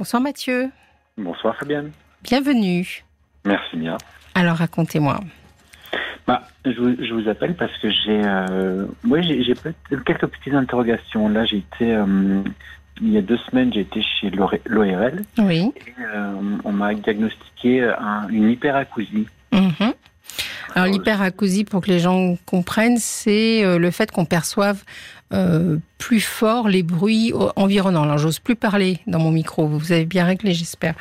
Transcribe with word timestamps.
Bonsoir 0.00 0.22
Mathieu. 0.22 0.70
Bonsoir 1.18 1.54
Fabienne. 1.58 1.90
Bienvenue. 2.22 3.04
Merci 3.44 3.76
bien. 3.76 3.98
Alors 4.34 4.56
racontez-moi. 4.56 5.20
Bah, 6.26 6.48
je, 6.64 6.70
vous, 6.70 6.96
je 7.04 7.12
vous 7.12 7.28
appelle 7.28 7.54
parce 7.54 7.76
que 7.82 7.90
j'ai 7.90 8.22
euh, 8.24 8.86
ouais, 9.06 9.22
j'ai 9.22 9.54
quelques 10.06 10.26
petites 10.26 10.54
interrogations. 10.54 11.28
Là, 11.28 11.44
j'ai 11.44 11.58
été, 11.58 11.92
euh, 11.92 12.42
il 13.02 13.10
y 13.10 13.18
a 13.18 13.20
deux 13.20 13.36
semaines, 13.50 13.74
j'ai 13.74 13.80
été 13.80 14.00
chez 14.00 14.30
l'ORL 14.30 15.22
Oui. 15.36 15.70
et 15.76 15.92
euh, 16.00 16.32
on 16.64 16.72
m'a 16.72 16.94
diagnostiqué 16.94 17.82
un- 17.84 18.26
une 18.30 18.48
hyperacousie. 18.48 19.26
Mhm. 19.52 19.92
Alors 20.76 20.88
l'hyperacousie, 20.90 21.64
pour 21.66 21.82
que 21.82 21.88
les 21.90 21.98
gens 21.98 22.38
comprennent, 22.46 22.96
c'est 22.96 23.62
euh, 23.66 23.76
le 23.78 23.90
fait 23.90 24.10
qu'on 24.10 24.24
perçoive 24.24 24.82
euh, 25.32 25.78
plus 25.98 26.20
fort 26.20 26.68
les 26.68 26.82
bruits 26.82 27.32
environnants. 27.56 28.02
Alors 28.02 28.18
j'ose 28.18 28.38
plus 28.38 28.56
parler 28.56 29.00
dans 29.06 29.18
mon 29.18 29.30
micro, 29.30 29.66
vous 29.66 29.92
avez 29.92 30.06
bien 30.06 30.24
réglé 30.24 30.54
j'espère. 30.54 30.94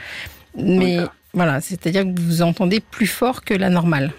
Mais 0.58 1.00
voilà, 1.34 1.62
c'est-à-dire 1.62 2.04
que 2.04 2.20
vous 2.20 2.42
entendez 2.42 2.80
plus 2.80 3.08
fort 3.08 3.44
que 3.44 3.54
la 3.54 3.70
normale. 3.70 4.12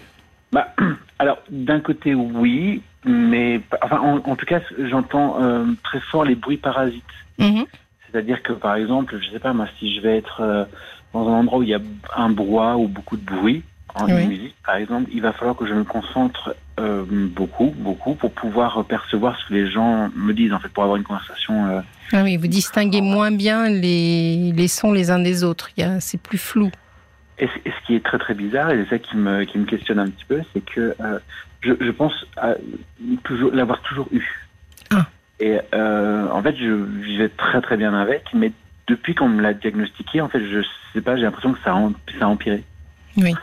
Bah, 0.51 0.73
alors, 1.19 1.39
d'un 1.49 1.79
côté, 1.79 2.13
oui, 2.13 2.81
mais 3.05 3.61
enfin, 3.81 3.99
en, 3.99 4.17
en 4.17 4.35
tout 4.35 4.45
cas, 4.45 4.61
j'entends 4.77 5.41
euh, 5.41 5.65
très 5.83 5.99
fort 5.99 6.23
les 6.23 6.35
bruits 6.35 6.57
parasites. 6.57 7.03
Mhm. 7.37 7.65
C'est-à-dire 8.05 8.43
que, 8.43 8.53
par 8.53 8.75
exemple, 8.75 9.17
je 9.21 9.31
sais 9.31 9.39
pas, 9.39 9.53
moi, 9.53 9.67
si 9.79 9.95
je 9.95 10.01
vais 10.01 10.17
être 10.17 10.41
euh, 10.41 10.65
dans 11.13 11.27
un 11.27 11.39
endroit 11.39 11.59
où 11.59 11.63
il 11.63 11.69
y 11.69 11.73
a 11.73 11.79
un 12.15 12.29
brouhaha 12.29 12.77
ou 12.77 12.87
beaucoup 12.87 13.17
de 13.17 13.25
bruit, 13.25 13.63
en 13.95 14.05
Oui. 14.05 14.27
musique, 14.27 14.55
par 14.65 14.75
exemple, 14.75 15.09
il 15.13 15.21
va 15.21 15.31
falloir 15.33 15.55
que 15.55 15.65
je 15.65 15.73
me 15.73 15.83
concentre 15.83 16.55
euh, 16.79 17.03
beaucoup, 17.07 17.73
beaucoup, 17.77 18.15
pour 18.15 18.31
pouvoir 18.31 18.83
percevoir 18.85 19.37
ce 19.39 19.47
que 19.49 19.53
les 19.53 19.69
gens 19.69 20.09
me 20.15 20.33
disent, 20.33 20.53
en 20.53 20.59
fait, 20.59 20.69
pour 20.69 20.83
avoir 20.83 20.97
une 20.97 21.03
conversation. 21.03 21.67
euh, 21.67 21.81
Ah 22.13 22.23
oui, 22.23 22.37
vous 22.37 22.47
distinguez 22.47 23.01
moins 23.01 23.31
bien 23.31 23.69
les, 23.69 24.51
les 24.55 24.67
sons 24.67 24.91
les 24.91 25.11
uns 25.11 25.19
des 25.19 25.43
autres. 25.43 25.69
C'est 25.99 26.21
plus 26.21 26.37
flou. 26.37 26.71
Et, 27.37 27.47
ce 27.47 27.85
qui 27.87 27.95
est 27.95 28.03
très 28.03 28.17
très 28.19 28.33
bizarre, 28.33 28.71
et 28.71 28.83
c'est 28.83 28.89
ça 28.91 28.99
qui 28.99 29.17
me, 29.17 29.43
qui 29.45 29.57
me 29.57 29.65
questionne 29.65 29.99
un 29.99 30.09
petit 30.09 30.25
peu, 30.25 30.41
c'est 30.53 30.63
que 30.63 30.95
euh, 30.99 31.19
je, 31.61 31.73
je 31.79 31.91
pense 31.91 32.13
à 32.37 32.53
toujours 33.23 33.51
l'avoir 33.51 33.81
toujours 33.81 34.07
eu. 34.11 34.47
Ah. 34.91 35.07
Et 35.39 35.57
en 35.73 36.41
fait, 36.43 36.55
je 36.55 36.71
vivais 36.71 37.29
très 37.29 37.61
très 37.61 37.75
bien 37.77 37.93
avec, 37.95 38.25
mais 38.33 38.51
depuis 38.87 39.15
qu'on 39.15 39.29
me 39.29 39.41
l'a 39.41 39.53
diagnostiqué, 39.53 40.21
en 40.21 40.27
fait, 40.29 40.41
je 40.45 40.61
sais 40.93 41.01
pas, 41.01 41.15
j'ai 41.15 41.23
l'impression 41.23 41.53
que 41.53 41.59
ça 41.63 41.73
a, 41.73 41.89
ça 42.19 42.25
a 42.25 42.27
empiré. 42.27 42.63
Oui. 43.17 43.33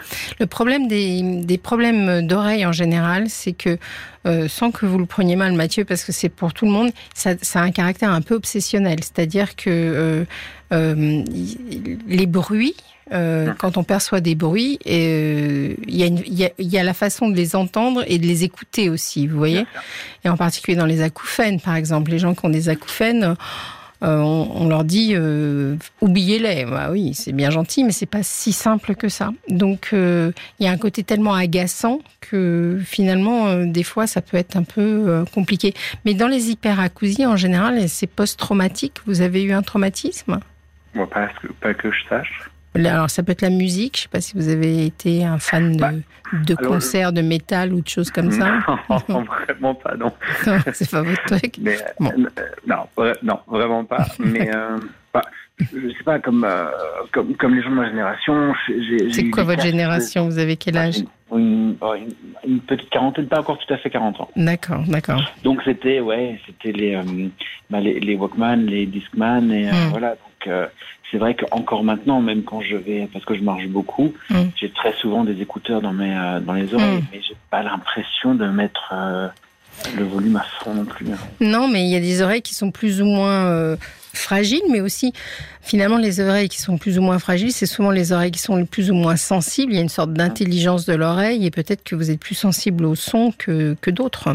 Le 0.41 0.47
problème 0.47 0.89
des, 0.89 1.23
des 1.23 1.59
problèmes 1.59 2.27
d'oreille 2.27 2.65
en 2.65 2.73
général, 2.73 3.29
c'est 3.29 3.53
que, 3.53 3.79
euh, 4.27 4.49
sans 4.49 4.71
que 4.71 4.87
vous 4.87 4.99
le 4.99 5.07
preniez 5.07 5.37
mal, 5.37 5.53
Mathieu, 5.53 5.85
parce 5.85 6.05
que 6.05 6.13
c'est 6.13 6.29
pour 6.29 6.53
tout 6.55 6.65
le 6.65 6.73
monde, 6.73 6.91
ça, 7.15 7.33
ça 7.43 7.61
a 7.61 7.63
un 7.63 7.71
caractère 7.71 8.11
un 8.11 8.23
peu 8.23 8.35
obsessionnel. 8.35 8.99
C'est-à-dire 9.03 9.57
que 9.57 9.69
euh, 9.69 10.25
euh, 10.73 11.25
les 12.07 12.27
bruits, 12.27 12.77
euh, 13.13 13.55
quand 13.59 13.77
on 13.77 13.85
perçoit 13.85 14.21
des 14.21 14.35
bruits, 14.35 14.79
euh, 14.87 15.75
il 15.87 15.95
y, 15.95 16.05
y, 16.05 16.51
y 16.59 16.79
a 16.79 16.83
la 16.83 16.95
façon 16.95 17.29
de 17.29 17.37
les 17.37 17.57
entendre 17.57 18.05
et 18.07 18.19
de 18.19 18.27
les 18.27 18.45
écouter 18.45 18.91
aussi, 18.91 19.27
vous 19.27 19.39
voyez 19.39 19.65
Et 20.25 20.29
en 20.29 20.37
particulier 20.37 20.77
dans 20.77 20.87
les 20.87 21.01
acouphènes, 21.01 21.61
par 21.61 21.75
exemple. 21.77 22.11
Les 22.11 22.19
gens 22.19 22.35
qui 22.35 22.45
ont 22.45 22.51
des 22.51 22.69
acouphènes, 22.69 23.25
euh, 23.25 23.35
on, 24.01 24.51
on 24.55 24.69
leur 24.69 24.85
dit 24.85 25.15
euh, 25.15 25.77
oubliez-les. 26.01 26.65
Bah 26.65 26.89
oui, 26.91 27.15
c'est 27.15 27.33
bien 27.33 27.51
gentil, 27.51 27.85
mais 27.85 27.93
c'est 27.93 28.07
pas 28.07 28.23
si 28.23 28.53
simple 28.53 28.95
que 28.95 29.09
ça. 29.09 29.31
Donc 29.49 29.91
euh, 29.93 30.33
il 30.59 30.67
y 30.67 30.69
a 30.69 30.73
un 30.73 30.77
côté 30.79 31.03
tellement 31.03 31.35
agaçant 31.35 32.01
que 32.21 32.79
finalement, 32.85 33.49
euh, 33.49 33.65
des 33.67 33.83
fois, 33.83 34.07
ça 34.07 34.21
peut 34.21 34.37
être 34.37 34.57
un 34.57 34.63
peu 34.63 34.81
euh, 34.81 35.25
compliqué. 35.25 35.75
Mais 36.05 36.15
dans 36.15 36.29
les 36.29 36.51
hyperacousies, 36.51 37.27
en 37.27 37.37
général, 37.37 37.89
c'est 37.89 38.07
post-traumatique. 38.07 38.95
Vous 39.07 39.21
avez 39.21 39.43
eu 39.43 39.53
un 39.53 39.63
traumatisme? 39.63 40.41
Moi, 40.95 41.09
pas 41.09 41.29
que, 41.29 41.49
pas 41.61 41.75
que 41.75 41.91
je 41.91 42.09
sache. 42.09 42.48
Alors, 42.75 43.11
ça 43.11 43.23
peut 43.23 43.33
être 43.33 43.43
la 43.43 43.51
musique. 43.51 43.97
Je 43.97 44.03
sais 44.03 44.09
pas 44.09 44.21
si 44.21 44.35
vous 44.37 44.49
avez 44.49 44.87
été 44.87 45.25
un 45.25 45.39
fan 45.39 45.73
de, 45.77 45.81
Bah, 45.81 45.91
de 46.33 46.55
concerts, 46.55 47.13
de 47.13 47.23
métal 47.23 47.73
ou 47.73 47.81
de 47.81 47.89
choses 47.89 48.11
comme 48.11 48.31
ça. 48.31 48.59
Non, 49.09 49.25
vraiment 49.47 49.75
pas, 49.75 49.95
non. 49.97 50.13
Non, 50.47 50.59
c'est 50.73 50.91
pas 50.91 51.03
votre 51.03 51.25
truc. 51.25 51.55
Mais, 51.61 51.77
Bon. 51.99 52.13
euh, 52.13 52.45
non, 52.67 52.77
non, 53.23 53.39
vraiment 53.49 53.85
pas. 53.85 54.07
Mais 54.19 54.55
euh, 54.55 54.79
bah, 55.13 55.23
je 55.59 55.89
sais 55.89 56.05
pas, 56.05 56.19
comme, 56.21 56.45
euh, 56.45 56.67
comme, 57.13 57.35
comme 57.37 57.55
les 57.55 57.63
gens 57.63 57.71
de 57.71 57.75
ma 57.77 57.89
génération. 57.89 58.53
C'est 59.13 59.31
quoi 59.31 59.43
votre 59.45 59.63
génération? 59.63 60.27
Vous 60.29 60.39
avez 60.39 60.57
quel 60.57 60.77
âge? 60.77 60.99
Une, 61.33 61.75
une, 61.83 62.15
une 62.47 62.61
petite 62.61 62.89
quarantaine, 62.91 63.27
pas 63.27 63.41
encore 63.41 63.59
tout 63.59 63.73
à 63.75 63.77
fait 63.79 63.91
40 63.91 64.21
ans. 64.21 64.31
D'accord, 64.37 64.83
d'accord. 64.89 65.21
Donc 65.45 65.61
c'était 65.65 66.01
ouais, 66.01 66.41
c'était 66.47 66.73
les, 66.73 66.95
euh, 66.95 67.03
bah, 67.69 67.81
les 67.81 68.01
les 68.01 68.15
Walkman, 68.15 68.57
les 68.67 68.87
Discman 68.87 69.51
et 69.51 69.69
euh, 69.69 69.73
Mm. 69.73 69.89
voilà. 69.91 70.11
Donc 70.11 70.19
euh, 70.49 70.67
c'est 71.11 71.19
vrai 71.19 71.35
qu'encore 71.35 71.85
maintenant, 71.85 72.21
même 72.21 72.43
quand 72.43 72.61
je 72.61 72.77
vais 72.77 73.09
parce 73.13 73.25
que 73.25 73.35
je 73.35 73.43
marche 73.43 73.67
beaucoup, 73.69 74.13
Mm. 74.31 74.37
j'ai 74.57 74.71
très 74.71 74.93
souvent 74.95 75.25
des 75.25 75.41
écouteurs 75.41 75.81
dans 75.81 75.93
mes 75.93 76.15
euh, 76.15 76.41
dans 76.41 76.53
les 76.55 76.73
oreilles, 76.75 76.99
Mm. 76.99 77.05
mais 77.13 77.21
j'ai 77.27 77.37
pas 77.51 77.63
l'impression 77.63 78.35
de 78.35 78.47
mettre 78.47 78.91
euh, 78.93 79.29
le 79.97 80.05
volume 80.05 80.37
à 80.37 80.45
fond 80.61 80.75
non 80.75 80.85
plus. 80.85 81.07
hein. 81.13 81.17
Non, 81.41 81.69
mais 81.69 81.85
il 81.85 81.91
y 81.91 81.97
a 81.97 82.01
des 82.01 82.21
oreilles 82.23 82.43
qui 82.43 82.55
sont 82.55 82.71
plus 82.71 83.01
ou 83.01 83.05
moins 83.07 83.77
fragiles, 84.15 84.63
mais 84.71 84.81
aussi, 84.81 85.13
finalement, 85.63 85.99
les 85.99 86.19
oreilles 86.21 86.49
qui 86.49 86.61
sont 86.61 86.77
plus 86.79 86.99
ou 86.99 87.03
moins 87.03 87.19
fragiles, 87.21 87.53
c'est 87.53 87.67
souvent 87.67 87.91
les 87.93 88.11
oreilles 88.13 88.33
qui 88.33 88.41
sont 88.41 88.57
les 88.57 88.65
plus 88.65 88.91
ou 88.91 88.95
moins 88.95 89.17
sensibles. 89.17 89.73
Il 89.73 89.77
y 89.77 89.79
a 89.79 89.83
une 89.83 89.89
sorte 89.89 90.13
d'intelligence 90.13 90.85
de 90.87 90.95
l'oreille, 90.95 91.47
et 91.47 91.51
peut-être 91.53 91.85
que 91.85 91.95
vous 91.95 92.11
êtes 92.11 92.19
plus 92.19 92.35
sensible 92.35 92.85
au 92.85 92.95
son 92.97 93.33
que, 93.39 93.77
que 93.81 93.91
d'autres. 93.91 94.31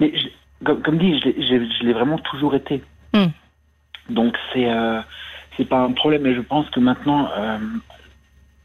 Mais 0.00 0.12
je- 0.16 0.28
comme, 0.64 0.80
comme 0.82 0.98
dit, 0.98 1.18
je 1.18 1.24
l'ai- 1.24 1.36
j'ai- 1.46 1.68
je 1.80 1.84
l'ai 1.86 1.92
vraiment 1.92 2.18
toujours 2.18 2.54
été. 2.54 2.82
Mm. 3.12 3.26
Donc 4.10 4.36
c'est 4.52 4.68
euh, 4.70 5.00
c'est 5.56 5.64
pas 5.68 5.80
un 5.80 5.92
problème, 5.92 6.22
mais 6.22 6.34
je 6.34 6.40
pense 6.40 6.68
que 6.70 6.80
maintenant, 6.80 7.28
euh, 7.36 7.58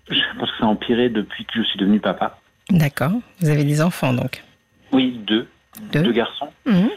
je 0.10 0.20
pense 0.38 0.52
que 0.52 0.58
ça 0.58 0.66
a 0.66 0.68
empiré 0.68 1.10
depuis 1.10 1.46
que 1.46 1.52
je 1.56 1.64
suis 1.64 1.78
devenu 1.80 2.00
papa. 2.00 2.38
D'accord. 2.70 3.12
Vous 3.40 3.50
avez 3.50 3.64
des 3.64 3.82
enfants, 3.82 4.14
donc. 4.14 4.44
Oui, 4.92 5.20
deux, 5.26 5.48
Deux. 5.92 6.02
deux 6.04 6.12
garçons. 6.12 6.50
Mhm. 6.66 6.90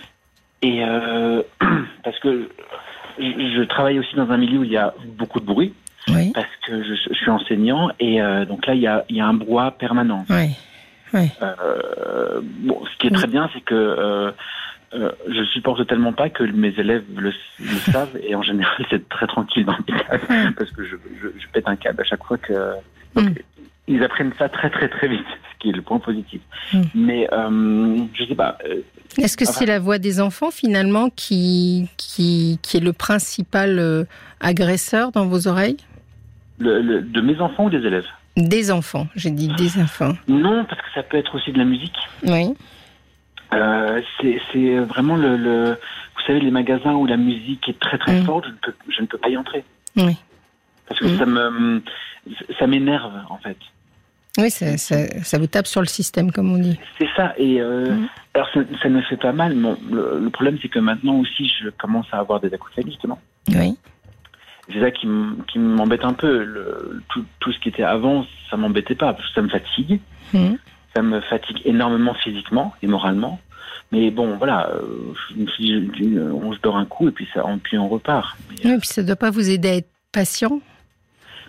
Et 0.63 0.85
euh, 0.85 1.43
parce 2.05 2.19
que 2.21 2.49
je, 3.19 3.25
je 3.57 3.63
travaille 3.65 3.99
aussi 3.99 4.15
dans 4.17 4.31
un 4.31 4.37
milieu 4.39 4.61
où 4.61 4.65
il 4.65 4.71
y 4.73 4.77
a 4.77 4.95
beaucoup 5.19 5.41
de 5.41 5.45
bruit, 5.47 5.75
Oui, 6.09 6.33
parce 6.35 6.47
que 6.67 6.83
je, 6.83 6.95
je 6.95 7.15
suis 7.15 7.31
enseignant, 7.31 7.91
et 8.01 8.23
euh, 8.23 8.45
donc 8.47 8.67
là, 8.67 8.75
il 8.75 8.81
y 8.81 8.87
a, 8.87 9.05
il 9.09 9.17
y 9.17 9.21
a 9.21 9.27
un 9.27 9.35
brouhaha 9.35 9.71
permanent. 9.73 10.25
oui. 10.31 10.55
Oui. 11.15 11.29
Euh, 11.43 12.41
bon, 12.43 12.83
ce 12.91 12.97
qui 12.99 13.09
est 13.09 13.11
très 13.11 13.27
bien, 13.27 13.51
c'est 13.53 13.61
que 13.61 14.33
euh, 14.95 15.13
je 15.29 15.43
supporte 15.45 15.87
tellement 15.87 16.13
pas 16.13 16.29
que 16.31 16.45
mes 16.45 16.75
élèves 16.79 17.05
le, 17.17 17.33
le 17.61 17.77
savent, 17.93 18.17
et 18.23 18.35
en 18.35 18.43
général, 18.43 18.85
c'est 18.91 19.09
très 19.09 19.27
tranquille 19.27 19.65
dans 19.65 19.77
mes 19.89 19.99
classes, 19.99 20.21
Mm. 20.29 20.53
parce 20.55 20.71
que 20.71 20.85
je, 20.85 20.97
je, 21.23 21.29
je 21.41 21.47
pète 21.53 21.67
un 21.69 21.77
câble 21.77 22.01
à 22.01 22.05
chaque 22.05 22.25
fois 22.25 22.39
que... 22.39 22.53
Mm. 23.15 23.23
donc, 23.27 23.45
Ils 23.89 24.03
apprennent 24.05 24.33
ça 24.39 24.49
très 24.49 24.71
très 24.71 24.89
très 24.89 25.09
vite, 25.09 25.27
ce 25.53 25.59
qui 25.61 25.69
est 25.71 25.73
le 25.73 25.83
point 25.83 25.99
positif. 25.99 26.41
Mm. 26.73 26.81
Mais 26.95 27.29
euh, 27.33 28.05
je 28.15 28.25
sais 28.25 28.35
pas, 28.35 28.59
euh, 28.69 28.81
Est-ce 29.19 29.37
que 29.37 29.45
c'est 29.45 29.67
la 29.67 29.79
voix 29.79 29.99
des 29.99 30.21
enfants, 30.21 30.51
finalement, 30.51 31.11
qui, 31.15 31.89
qui, 31.97 32.59
qui 32.63 32.77
est 32.77 32.81
le 32.81 32.93
principal 32.93 34.07
agresseur 34.41 35.13
dans 35.13 35.27
vos 35.27 35.49
oreilles? 35.49 35.77
Le, 36.59 36.81
le- 36.81 37.03
de 37.03 37.21
mes 37.21 37.41
enfants 37.41 37.65
ou 37.67 37.71
des 37.71 37.85
élèves? 37.87 38.07
Des 38.37 38.71
enfants, 38.71 39.09
j'ai 39.15 39.31
dit 39.31 39.49
des 39.59 39.79
enfants. 39.79 40.13
Non, 40.29 40.65
parce 40.65 40.81
que 40.81 40.87
ça 40.95 41.03
peut 41.03 41.19
être 41.19 41.35
aussi 41.35 41.53
de 41.53 41.59
la 41.59 41.65
musique. 41.65 41.97
Oui. 42.25 42.55
Euh, 43.53 44.01
c'est 44.53 44.79
vraiment 44.79 45.17
le, 45.17 45.37
le- 45.37 45.77
Vous 46.17 46.23
savez, 46.27 46.41
les 46.41 46.51
magasins 46.53 46.93
où 46.95 47.05
la 47.07 47.17
musique 47.17 47.69
est 47.69 47.79
très 47.81 47.99
très 47.99 48.21
Mm. 48.21 48.25
forte, 48.25 48.45
je 48.47 48.51
ne, 48.51 48.57
peux, 48.57 48.75
je 48.89 49.01
ne 49.03 49.07
peux 49.07 49.19
pas 49.19 49.29
y 49.29 49.37
entrer. 49.37 49.65
Oui. 49.97 50.17
Parce 50.87 51.01
que 51.01 51.07
Mm. 51.07 51.19
ça 51.19 51.27
me 51.27 51.83
ça 52.59 52.67
m'énerve, 52.69 53.13
en 53.29 53.39
fait. 53.39 53.57
Oui, 54.39 54.49
ça, 54.51 54.79
ça, 54.79 54.97
ça 55.25 55.39
vous 55.39 55.49
tape 55.49 55.67
sur 55.67 55.81
le 55.81 55.87
système, 55.89 56.31
comme 56.31 56.53
on 56.53 56.59
dit. 56.59 56.79
C'est 56.99 57.09
ça. 57.17 57.35
Et 57.37 57.61
euh, 57.61 57.91
Mm. 57.97 58.09
alors, 58.35 58.49
ça, 58.55 58.61
ça 58.81 58.89
ne 58.89 58.97
me 58.97 59.03
fait 59.03 59.17
pas 59.17 59.33
mal. 59.33 59.55
mais 59.57 59.75
le, 59.91 60.21
le 60.23 60.31
problème, 60.31 60.57
c'est 60.63 60.69
que 60.69 60.79
maintenant 60.79 61.17
aussi, 61.17 61.51
je 61.61 61.69
commence 61.71 62.07
à 62.13 62.19
avoir 62.19 62.39
des 62.41 62.53
acouphènes, 62.55 62.87
justement. 62.87 63.19
Oui. 63.49 63.77
C'est 64.73 64.81
ça 64.81 64.91
qui 64.93 65.09
m'embête 65.59 66.05
un 66.05 66.13
peu. 66.15 66.45
Le, 66.45 67.03
tout, 67.09 67.25
tout 67.41 67.53
ce 67.53 67.59
qui 67.59 67.69
était 67.69 67.83
avant, 67.83 68.25
ça 68.49 68.57
m'embêtait 68.57 68.95
pas, 68.95 69.13
parce 69.13 69.27
que 69.29 69.35
ça 69.35 69.43
me 69.43 69.49
fatigue. 69.49 70.01
Ça 70.95 71.03
me 71.03 71.21
fatigue 71.21 71.61
énormément 71.65 72.15
physiquement 72.15 72.75
et 72.83 72.87
moralement. 72.87 73.41
Mais 73.93 74.11
bon, 74.11 74.37
voilà, 74.37 74.69
euh, 74.71 75.13
je 75.31 75.37
me 75.41 75.47
suis 75.49 75.65
dit, 75.65 75.73
je- 75.75 76.05
je- 76.15 76.21
on 76.21 76.53
se 76.53 76.59
dort 76.61 76.77
un 76.77 76.85
coup 76.87 77.09
et 77.09 77.13
puis, 77.13 77.29
ça, 77.35 77.45
puis 77.63 77.77
on 77.79 77.89
repart. 77.89 78.37
Mais, 78.51 78.71
Oui, 78.73 78.79
puis 78.79 78.89
ça 78.89 79.03
ne 79.03 79.07
doit 79.07 79.17
pas 79.17 79.31
vous 79.31 79.49
aider 79.51 79.69
à 79.69 79.75
être 79.77 79.89
patient. 80.13 80.61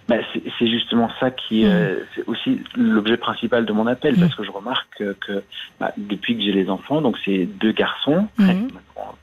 bah, 0.10 0.16
c'est 0.60 0.68
justement 0.68 1.10
ça 1.22 1.32
qui 1.32 1.64
Mm. 1.64 1.68
euh, 1.70 2.00
c'est 2.14 2.28
aussi 2.28 2.60
l'objet 2.76 3.16
principal 3.16 3.66
de 3.66 3.72
mon 3.72 3.88
appel, 3.88 4.18
Mm. 4.18 4.20
parce 4.20 4.36
que 4.36 4.44
je 4.44 4.52
remarque 4.52 4.86
que, 4.98 5.14
que, 5.26 5.44
bah, 5.80 5.94
depuis 5.96 6.36
que 6.36 6.44
j'ai 6.44 6.52
les 6.52 6.70
enfants, 6.70 7.00
donc 7.02 7.18
c'est 7.24 7.46
deux 7.46 7.72
garçons, 7.72 8.28
Mhm. 8.38 8.48
maintenant, 8.48 9.16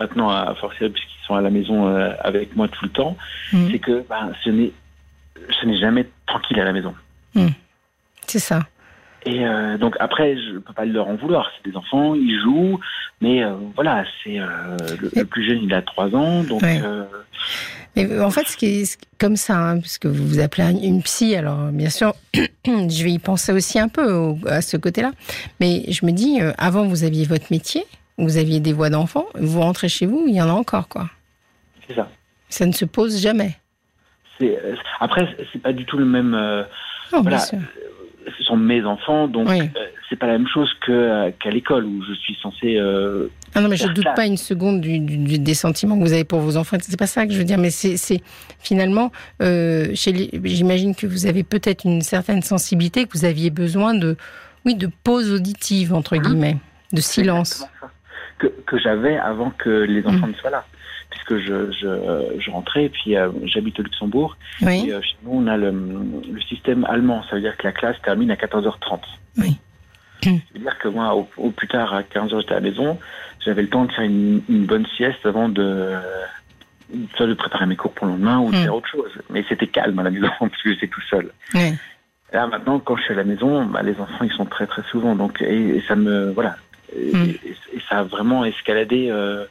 maintenant 0.00 0.30
à 0.30 0.54
fortiori 0.54 0.90
puisqu'ils 0.90 1.26
sont 1.26 1.34
à 1.34 1.42
la 1.42 1.50
maison 1.50 1.86
euh, 1.86 2.14
avec 2.20 2.56
moi 2.56 2.66
tout 2.68 2.84
le 2.86 2.90
temps, 2.90 3.16
c'est 3.70 3.78
que 3.78 4.02
bah, 4.08 4.30
ce 4.42 4.48
n'est 4.48 4.72
ce 5.60 5.66
n'est 5.66 5.76
jamais 5.76 6.08
tranquille 6.26 6.58
à 6.60 6.64
la 6.64 6.72
maison. 6.72 6.94
C'est 8.26 8.38
ça. 8.38 8.60
Et 9.24 9.46
euh, 9.46 9.78
donc 9.78 9.94
après, 10.00 10.36
je 10.36 10.58
peux 10.58 10.72
pas 10.72 10.84
leur 10.84 11.06
en 11.08 11.14
vouloir. 11.14 11.50
C'est 11.56 11.70
des 11.70 11.76
enfants, 11.76 12.14
ils 12.14 12.40
jouent, 12.40 12.80
mais 13.20 13.44
euh, 13.44 13.52
voilà, 13.76 14.04
c'est 14.24 14.40
euh, 14.40 14.46
le, 15.00 15.10
le 15.14 15.24
plus 15.24 15.44
jeune, 15.44 15.60
il 15.62 15.72
a 15.74 15.80
trois 15.82 16.14
ans, 16.14 16.42
donc. 16.42 16.60
Ouais. 16.62 16.80
Mais 17.94 18.20
en 18.20 18.30
fait, 18.30 18.48
ce 18.48 18.56
qui 18.56 18.66
est 18.66 18.98
comme 19.20 19.36
ça, 19.36 19.56
hein, 19.58 19.78
puisque 19.80 20.06
vous 20.06 20.26
vous 20.26 20.40
appelez 20.40 20.62
un- 20.64 20.76
une 20.82 21.02
psy, 21.02 21.36
alors 21.36 21.68
bien 21.72 21.90
sûr, 21.90 22.14
je 22.34 23.04
vais 23.04 23.10
y 23.12 23.18
penser 23.18 23.52
aussi 23.52 23.78
un 23.78 23.88
peu 23.88 24.12
au- 24.12 24.38
à 24.46 24.62
ce 24.62 24.76
côté-là. 24.76 25.12
Mais 25.60 25.84
je 25.92 26.04
me 26.06 26.10
dis, 26.12 26.38
avant, 26.58 26.84
vous 26.86 27.04
aviez 27.04 27.24
votre 27.26 27.46
métier, 27.50 27.84
vous 28.18 28.38
aviez 28.38 28.60
des 28.60 28.72
voix 28.72 28.88
d'enfants, 28.90 29.26
vous 29.34 29.60
rentrez 29.60 29.88
chez 29.90 30.06
vous, 30.06 30.24
il 30.26 30.34
y 30.34 30.40
en 30.42 30.48
a 30.48 30.52
encore, 30.52 30.88
quoi. 30.88 31.10
c'est 31.86 31.94
ça. 31.94 32.08
Ça 32.48 32.66
ne 32.66 32.72
se 32.72 32.84
pose 32.86 33.20
jamais. 33.20 33.56
C'est 34.40 34.58
après, 34.98 35.28
c'est 35.52 35.60
pas 35.62 35.72
du 35.74 35.84
tout 35.84 35.96
le 35.98 36.06
même. 36.06 36.30
Non, 36.32 37.20
Voilà. 37.22 37.36
bien 37.36 37.38
sûr. 37.38 37.58
Ce 38.36 38.42
sont 38.44 38.56
mes 38.56 38.84
enfants, 38.84 39.28
donc 39.28 39.48
Oui. 39.48 39.60
euh, 39.60 39.86
c'est 40.08 40.16
pas 40.16 40.26
la 40.26 40.34
même 40.38 40.46
chose 40.48 40.70
que 40.86 40.92
euh, 40.92 41.30
qu'à 41.42 41.50
l'école 41.50 41.84
où 41.84 42.02
je 42.06 42.12
suis 42.14 42.36
censé. 42.42 42.76
euh, 42.76 43.28
Ah 43.54 43.60
non, 43.60 43.68
mais 43.68 43.76
je 43.76 43.84
faire 43.84 43.94
doute 43.94 44.04
classe. 44.04 44.16
pas 44.16 44.26
une 44.26 44.36
seconde 44.36 44.80
du, 44.80 45.00
des 45.38 45.54
sentiments 45.54 45.96
que 45.98 46.02
vous 46.04 46.12
avez 46.12 46.24
pour 46.24 46.40
vos 46.40 46.56
enfants. 46.56 46.76
C'est 46.80 46.98
pas 46.98 47.06
ça 47.06 47.26
que 47.26 47.32
je 47.32 47.38
veux 47.38 47.44
dire, 47.44 47.58
mais 47.58 47.70
c'est 47.70 48.20
finalement, 48.58 49.10
euh, 49.42 49.88
j'imagine 49.94 50.94
que 50.94 51.06
vous 51.06 51.26
avez 51.26 51.42
peut-être 51.44 51.84
une 51.84 52.02
certaine 52.02 52.42
sensibilité, 52.42 53.06
que 53.06 53.16
vous 53.18 53.24
aviez 53.24 53.50
besoin 53.50 53.94
de, 53.94 54.16
oui, 54.64 54.74
de 54.74 54.88
pause 55.04 55.32
auditive 55.32 55.92
entre 55.94 56.16
Mhm. 56.16 56.22
guillemets, 56.22 56.56
de 56.92 57.00
silence. 57.00 57.66
que, 58.38 58.48
que 58.66 58.76
j'avais 58.78 59.16
avant 59.18 59.50
que 59.50 59.70
les 59.70 60.04
enfants 60.04 60.26
Mm. 60.26 60.30
ne 60.30 60.34
soient 60.34 60.50
là. 60.50 60.64
Je, 61.38 61.70
je, 61.72 62.38
je 62.40 62.50
rentrais, 62.50 62.84
et 62.84 62.88
puis 62.88 63.16
euh, 63.16 63.30
j'habite 63.44 63.78
au 63.80 63.82
Luxembourg, 63.82 64.36
Oui, 64.60 64.88
et 64.88 64.92
euh, 64.92 65.00
chez 65.02 65.16
nous 65.24 65.32
on 65.34 65.46
a 65.46 65.56
le, 65.56 65.70
le 65.70 66.40
système 66.42 66.84
allemand, 66.86 67.22
ça 67.28 67.36
veut 67.36 67.42
dire 67.42 67.56
que 67.56 67.64
la 67.64 67.72
classe 67.72 67.96
termine 68.02 68.30
à 68.30 68.34
14h30. 68.36 69.00
Oui. 69.38 69.56
Ça 70.24 70.30
veut 70.54 70.60
dire 70.60 70.78
que 70.78 70.86
moi, 70.88 71.14
au, 71.16 71.28
au 71.36 71.50
plus 71.50 71.66
tard, 71.66 71.92
à 71.92 72.02
15h, 72.02 72.40
j'étais 72.40 72.52
à 72.52 72.60
la 72.60 72.60
maison, 72.60 72.98
j'avais 73.44 73.62
le 73.62 73.68
temps 73.68 73.84
de 73.86 73.92
faire 73.92 74.04
une, 74.04 74.40
une 74.48 74.66
bonne 74.66 74.86
sieste 74.96 75.24
avant 75.26 75.48
de, 75.48 75.90
soit 77.16 77.26
de 77.26 77.34
préparer 77.34 77.66
mes 77.66 77.74
cours 77.76 77.92
pour 77.92 78.06
le 78.06 78.12
lendemain 78.12 78.38
ou 78.38 78.50
de 78.52 78.56
Mm. 78.56 78.62
faire 78.62 78.74
autre 78.74 78.88
chose. 78.88 79.10
Mais 79.30 79.44
c'était 79.48 79.66
calme 79.66 79.98
à 79.98 80.02
la 80.04 80.10
maison, 80.10 80.28
parce 80.40 80.62
que 80.62 80.72
j'étais 80.72 80.88
tout 80.88 81.00
seul. 81.10 81.30
oui. 81.54 81.72
Là 82.32 82.46
maintenant, 82.46 82.78
quand 82.78 82.96
je 82.96 83.02
suis 83.02 83.12
à 83.12 83.16
la 83.16 83.24
maison, 83.24 83.66
bah, 83.66 83.82
les 83.82 83.92
enfants 84.00 84.24
ils 84.24 84.32
sont 84.32 84.46
très 84.46 84.66
très 84.66 84.82
souvent, 84.84 85.14
donc 85.14 85.42
et, 85.42 85.76
et 85.76 85.82
ça 85.86 85.96
me 85.96 86.30
voilà, 86.30 86.56
Mm. 86.96 87.24
et- 87.24 87.40
et 87.74 87.80
ça 87.88 87.98
a 88.00 88.02
vraiment 88.04 88.44
escaladé 88.44 89.08
euh, 89.10 89.44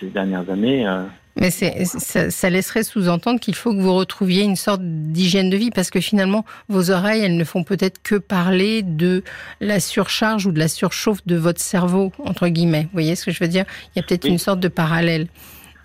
ces 0.00 0.06
dernières 0.06 0.48
années. 0.50 0.86
euh. 0.86 1.04
Mais 1.36 1.50
ça, 1.50 2.30
ça 2.30 2.48
laisserait 2.48 2.84
sous-entendre 2.84 3.40
qu'il 3.40 3.56
faut 3.56 3.72
que 3.72 3.80
vous 3.80 3.92
retrouviez 3.94 4.42
une 4.44 4.54
sorte 4.54 4.82
d'hygiène 4.84 5.50
de 5.50 5.56
vie 5.56 5.70
parce 5.70 5.90
que 5.90 6.00
finalement, 6.00 6.44
vos 6.68 6.92
oreilles, 6.92 7.22
elles 7.24 7.36
ne 7.36 7.42
font 7.42 7.64
peut-être 7.64 8.00
que 8.04 8.14
parler 8.14 8.82
de 8.82 9.24
la 9.60 9.80
surcharge 9.80 10.46
ou 10.46 10.52
de 10.52 10.60
la 10.60 10.68
surchauffe 10.68 11.26
de 11.26 11.34
votre 11.34 11.60
cerveau, 11.60 12.12
entre 12.24 12.46
guillemets. 12.46 12.82
Vous 12.84 12.90
voyez 12.92 13.16
ce 13.16 13.24
que 13.24 13.32
je 13.32 13.40
veux 13.40 13.48
dire? 13.48 13.64
Il 13.94 13.98
y 13.98 14.00
a 14.00 14.04
peut-être 14.04 14.24
Oui. 14.26 14.30
une 14.30 14.38
sorte 14.38 14.60
de 14.60 14.68
parallèle. 14.68 15.26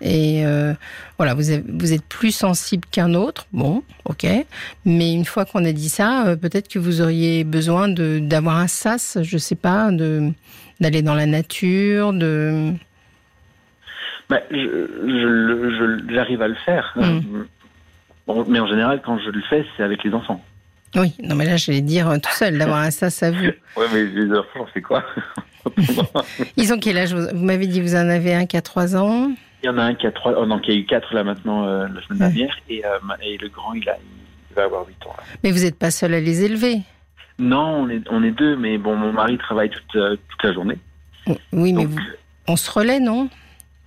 Et 0.00 0.46
euh, 0.46 0.72
voilà, 1.18 1.34
vous, 1.34 1.50
avez- 1.50 1.64
vous 1.68 1.92
êtes 1.92 2.04
plus 2.04 2.30
sensible 2.34 2.84
qu'un 2.88 3.12
autre, 3.14 3.46
bon, 3.52 3.82
ok. 4.04 4.26
Mais 4.84 5.12
une 5.12 5.24
fois 5.24 5.44
qu'on 5.46 5.64
a 5.64 5.72
dit 5.72 5.88
ça, 5.88 6.26
euh, 6.28 6.36
peut-être 6.36 6.68
que 6.68 6.78
vous 6.78 7.00
auriez 7.02 7.42
besoin 7.42 7.88
d'avoir 7.88 8.56
un 8.56 8.68
sas, 8.68 9.18
je 9.20 9.36
sais 9.36 9.56
pas, 9.56 9.90
d'aller 10.78 11.02
dans 11.02 11.14
la 11.16 11.26
nature, 11.26 12.12
de... 12.12 12.72
Bah, 14.30 14.40
j'arrive 16.08 16.40
à 16.42 16.48
le 16.48 16.54
faire, 16.64 16.92
Mm. 16.96 17.00
euh, 17.02 17.44
bon, 18.26 18.44
mais 18.48 18.60
en 18.60 18.66
général 18.68 19.02
quand 19.04 19.18
je 19.18 19.30
le 19.30 19.42
fais, 19.42 19.64
c'est 19.76 19.82
avec 19.82 20.04
les 20.04 20.14
enfants. 20.14 20.42
Oui, 20.96 21.14
non 21.22 21.34
mais 21.36 21.44
là, 21.46 21.56
j'allais 21.56 21.80
dire 21.82 22.08
euh, 22.08 22.16
tout 22.18 22.32
seul, 22.32 22.56
d'avoir 22.58 22.78
un 22.78 22.90
sas 22.90 23.22
à 23.22 23.30
vous. 23.30 23.44
Ouais, 23.76 23.86
mais 23.92 24.04
les 24.04 24.30
enfants, 24.32 24.66
c'est 24.74 24.82
quoi 24.82 25.04
Ils 26.56 26.72
ont 26.72 26.78
quel 26.78 26.96
âge? 26.98 27.12
Vous 27.14 27.44
m'avez 27.44 27.66
dit 27.66 27.80
vous 27.80 27.94
en 27.94 28.08
avez 28.08 28.34
un 28.34 28.46
qui 28.46 28.56
a 28.56 28.62
3 28.62 28.96
ans. 28.96 29.30
Il 29.62 29.66
y 29.66 29.68
en 29.68 29.76
a 29.78 29.82
un 29.82 29.94
qui 29.94 30.06
a 30.06 30.10
trois, 30.12 30.32
oh 30.38 30.46
non, 30.46 30.58
qui 30.58 30.70
a 30.70 30.74
eu 30.74 30.84
quatre 30.86 31.12
là 31.14 31.22
maintenant 31.22 31.66
euh, 31.66 31.86
la 31.86 32.00
semaine 32.02 32.22
Ouais. 32.22 32.32
dernière, 32.34 32.56
et, 32.70 32.82
euh, 32.84 32.98
et 33.22 33.36
le 33.36 33.48
grand 33.50 33.74
il 33.74 33.86
a, 33.90 33.96
il 34.50 34.54
va 34.56 34.64
avoir 34.64 34.86
8 34.86 35.06
ans. 35.06 35.14
là. 35.18 35.22
Mais 35.44 35.50
vous 35.52 35.58
n'êtes 35.60 35.78
pas 35.78 35.90
seul 35.90 36.14
à 36.14 36.20
les 36.20 36.44
élever. 36.44 36.80
Non, 37.38 37.82
on 37.84 37.88
est, 37.90 38.02
on 38.10 38.22
est 38.22 38.30
deux, 38.30 38.56
mais 38.56 38.78
bon, 38.78 38.96
mon 38.96 39.12
mari 39.12 39.36
travaille 39.38 39.70
toute, 39.70 39.96
euh, 39.96 40.16
toute 40.28 40.42
la 40.44 40.52
journée. 40.52 40.78
Oui, 41.52 41.72
mais 41.72 41.84
Donc, 41.84 41.88
vous, 41.92 42.00
on 42.48 42.56
se 42.56 42.70
relaie, 42.70 43.00
non? 43.00 43.28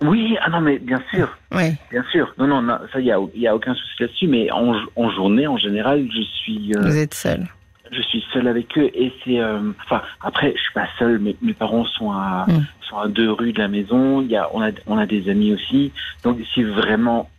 Oui, 0.02 0.36
ah 0.40 0.50
non, 0.50 0.60
mais 0.60 0.78
bien 0.78 1.00
sûr, 1.10 1.28
Ouais. 1.54 1.74
bien 1.90 2.04
sûr. 2.10 2.34
Non, 2.38 2.46
non, 2.46 2.62
non, 2.62 2.78
ça, 2.92 3.00
il 3.00 3.04
n'y 3.04 3.12
a, 3.12 3.18
y 3.36 3.46
a 3.46 3.54
aucun 3.54 3.74
souci 3.74 3.92
là-dessus, 4.00 4.26
mais 4.26 4.50
en, 4.50 4.74
en 4.96 5.10
journée, 5.10 5.46
en 5.46 5.56
général, 5.56 6.06
je 6.14 6.20
suis, 6.22 6.74
euh, 6.74 6.80
Vous 6.82 6.96
êtes 6.96 7.14
seul. 7.14 7.46
je 7.92 8.02
suis 8.02 8.22
seul 8.32 8.48
avec 8.48 8.76
eux 8.76 8.90
et 8.92 9.12
c'est, 9.24 9.38
euh, 9.40 9.60
enfin, 9.84 10.02
après, 10.20 10.52
je 10.56 10.60
suis 10.60 10.72
pas 10.74 10.88
seul, 10.98 11.18
mais 11.20 11.36
mes 11.40 11.54
parents 11.54 11.84
sont 11.84 12.10
à, 12.12 12.44
Mm. 12.48 12.64
sont 12.88 12.98
à 12.98 13.08
deux 13.08 13.30
rues 13.30 13.52
de 13.52 13.58
la 13.60 13.68
maison. 13.68 14.20
Il 14.20 14.30
y 14.30 14.36
a, 14.36 14.48
on 14.52 14.60
a, 14.62 14.70
on 14.86 14.98
a 14.98 15.06
des 15.06 15.28
amis 15.30 15.52
aussi. 15.54 15.92
Donc, 16.22 16.38
si 16.52 16.62
vraiment, 16.64 17.30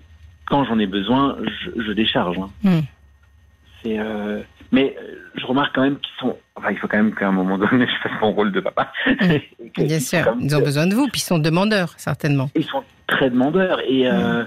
quand 0.45 0.63
j'en 0.63 0.79
ai 0.79 0.87
besoin, 0.87 1.37
je, 1.43 1.81
je 1.81 1.91
décharge. 1.91 2.37
hein. 2.39 2.49
Mm. 2.63 2.79
C'est, 3.85 3.99
euh, 3.99 4.41
mais 4.71 4.95
euh, 4.99 5.15
je 5.35 5.45
remarque 5.45 5.75
quand 5.75 5.83
même 5.83 5.97
qu'ils 5.99 6.13
sont, 6.19 6.35
enfin, 6.55 6.71
il 6.71 6.77
faut 6.77 6.87
quand 6.87 6.97
même 6.97 7.13
qu'à 7.13 7.27
un 7.27 7.31
moment 7.31 7.57
donné, 7.57 7.85
je 8.03 8.09
fasse 8.09 8.19
mon 8.21 8.31
rôle 8.31 8.51
de 8.51 8.59
papa. 8.59 8.91
Que- 9.05 9.83
Bien 9.83 9.97
ils 9.97 10.01
sûr, 10.01 10.35
ils 10.41 10.55
ont 10.55 10.61
besoin 10.61 10.87
de 10.87 10.95
vous, 10.95 11.07
puis 11.07 11.19
ils 11.21 11.23
sont 11.25 11.37
demandeurs, 11.39 11.93
certainement. 11.97 12.49
ils 12.55 12.63
sont 12.65 12.83
très 13.07 13.29
demandeurs 13.29 13.79
et 13.87 14.09
euh, 14.09 14.43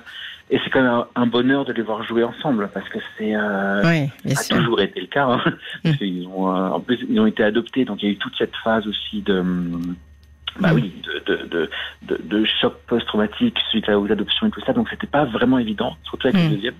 et 0.50 0.58
c'est 0.64 0.70
quand 0.70 0.80
même 0.82 1.04
un, 1.14 1.26
bonheur 1.26 1.66
de 1.66 1.72
les 1.74 1.82
voir 1.82 2.02
jouer 2.04 2.24
ensemble 2.24 2.70
parce 2.72 2.88
que 2.88 2.98
c'est 3.18 3.34
euh, 3.36 3.82
Oui, 3.84 4.08
bien 4.24 4.34
ça 4.34 4.40
a 4.40 4.44
sûr. 4.44 4.56
toujours 4.56 4.80
été 4.80 5.00
le 5.02 5.06
cas. 5.06 5.26
Hein, 5.26 5.42
Mm. 5.84 5.92
qu'ils 5.92 6.26
ont 6.28 6.48
euh, 6.48 6.68
en 6.70 6.80
plus 6.80 6.98
ils 7.08 7.20
ont 7.20 7.26
été 7.26 7.44
adoptés 7.44 7.84
donc 7.84 8.02
il 8.02 8.06
y 8.06 8.08
a 8.08 8.12
eu 8.12 8.16
toute 8.16 8.34
cette 8.38 8.56
phase 8.64 8.86
aussi 8.86 9.20
de 9.20 9.42
bah 10.58 10.72
Mm. 10.72 10.74
oui 10.76 10.92
de 11.06 11.34
de, 11.34 11.46
de, 11.46 11.70
de, 12.08 12.20
de 12.24 12.44
choc 12.60 12.74
post-traumatique 12.86 13.58
suite 13.70 13.88
aux 13.90 14.10
adoptions 14.10 14.46
et 14.46 14.50
tout 14.50 14.62
ça 14.64 14.72
donc 14.72 14.88
c'était 14.88 15.06
pas 15.06 15.24
vraiment 15.26 15.58
évident 15.58 15.94
surtout 16.04 16.28
avec 16.28 16.40
Mm. 16.40 16.44
le 16.48 16.54
deuxième. 16.54 16.74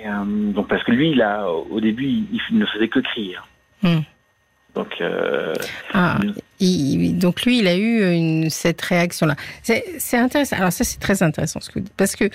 Euh, 0.00 0.52
donc 0.52 0.68
parce 0.68 0.82
que 0.84 0.92
lui 0.92 1.10
il 1.10 1.22
a 1.22 1.48
au 1.48 1.80
début 1.80 2.04
il, 2.04 2.26
il 2.50 2.58
ne 2.58 2.66
faisait 2.66 2.88
que 2.88 3.00
crier. 3.00 3.36
Mm. 3.82 3.98
Donc 4.74 4.88
euh, 5.00 5.54
Ah, 5.92 6.18
il- 6.58 7.16
donc 7.16 7.42
lui, 7.44 7.58
il 7.60 7.68
a 7.68 7.76
eu 7.76 8.12
une, 8.12 8.50
cette 8.50 8.80
réaction-là. 8.82 9.36
C'est 9.62 10.16
intéressant. 10.18 10.56
Alors 10.56 10.72
ça, 10.72 10.82
c'est 10.82 10.98
très 10.98 11.22
intéressant 11.22 11.60
ce 11.60 11.68
que 11.68 11.74
vous 11.74 11.84
dites. 11.84 11.94
Parce 11.96 12.16
que 12.16 12.28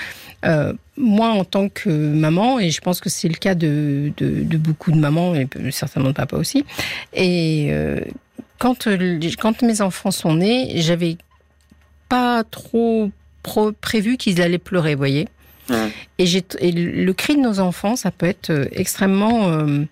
euh, 0.45 0.71
moi, 0.95 1.29
en 1.31 1.44
tant 1.44 1.67
que 1.67 1.89
maman, 1.89 2.57
et 2.59 2.69
je 2.69 2.79
pense 2.79 3.01
que 3.01 3.09
c'est 3.09 3.27
le 3.27 3.33
cas 3.35 3.56
de, 3.56 4.13
de, 4.17 4.44
de 4.44 4.57
beaucoup 4.57 4.91
de 4.91 4.97
mamans, 4.97 5.35
et 5.35 5.47
certainement 5.71 6.09
de 6.09 6.13
papa 6.13 6.38
aussi, 6.38 6.63
et 7.13 7.67
euh, 7.71 8.00
quand, 8.57 8.88
quand 9.41 9.61
mes 9.61 9.81
enfants 9.81 10.11
sont 10.11 10.35
nés, 10.35 10.73
j'avais 10.77 11.17
pas 12.07 12.44
trop 12.45 13.11
prévu 13.81 14.15
qu'ils 14.17 14.41
allaient 14.41 14.57
pleurer, 14.59 14.94
vous 14.95 15.00
voyez. 15.00 15.27
Et, 16.18 16.71
le 16.71 17.12
cri 17.13 17.36
de 17.36 17.42
nos 17.42 17.60
enfants, 17.60 17.95
ça 17.95 18.12
peut 18.12 18.25
être 18.25 18.50
euh, 18.50 18.66
extrêmement 18.71 19.49
euh, 19.49 19.85